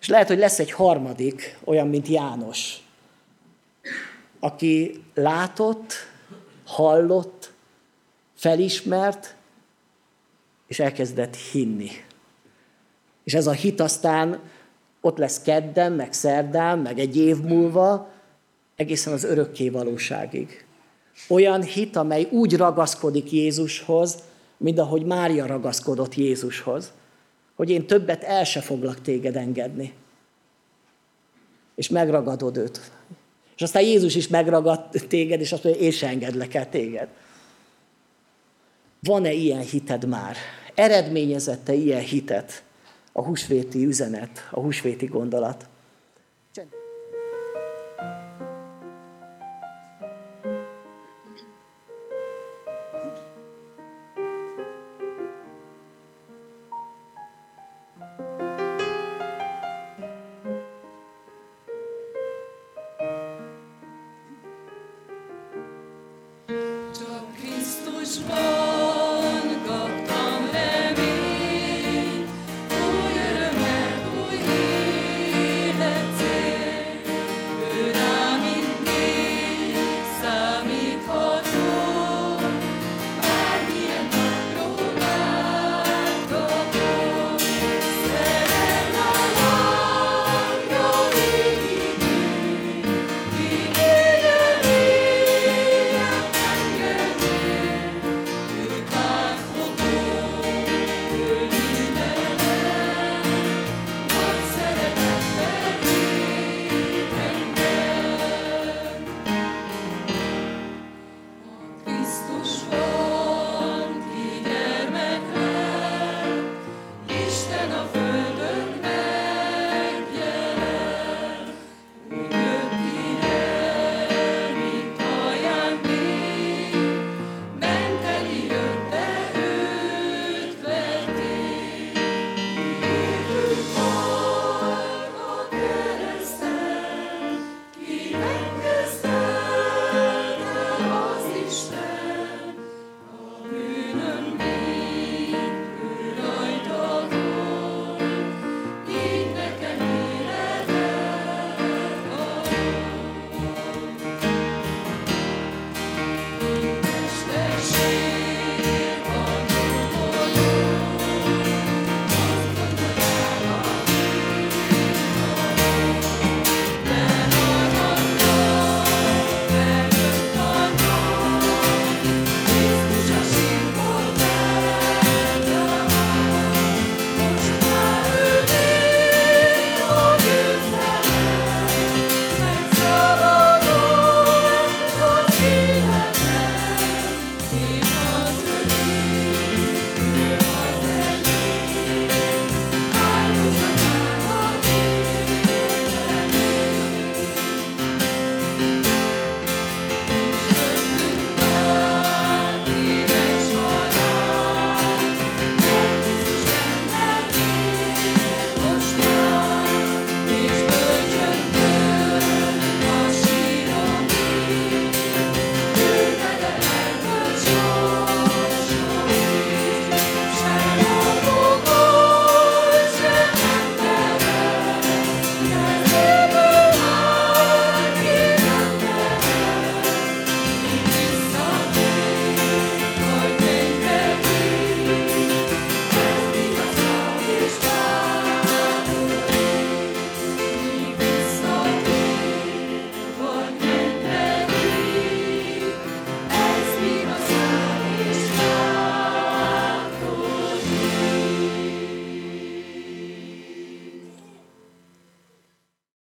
[0.02, 2.78] És lehet, hogy lesz egy harmadik, olyan, mint János,
[4.40, 6.12] aki látott,
[6.66, 7.54] hallott,
[8.34, 9.36] felismert,
[10.68, 11.90] és elkezdett hinni.
[13.24, 14.40] És ez a hit aztán
[15.02, 18.10] ott lesz kedden, meg szerdán, meg egy év múlva,
[18.76, 20.66] egészen az örökké valóságig.
[21.28, 24.24] Olyan hit, amely úgy ragaszkodik Jézushoz,
[24.58, 26.92] mint ahogy Mária ragaszkodott Jézushoz,
[27.56, 29.94] hogy én többet el se foglak téged engedni.
[31.76, 32.92] és megragadod őt.
[33.56, 37.08] És aztán Jézus is megragad téged, és azt mondja, én se engedlek el téged.
[39.00, 40.36] Van-e ilyen hited már?
[40.76, 42.64] Eredményezette ilyen hitet
[43.12, 45.68] a húsvéti üzenet, a húsvéti gondolat?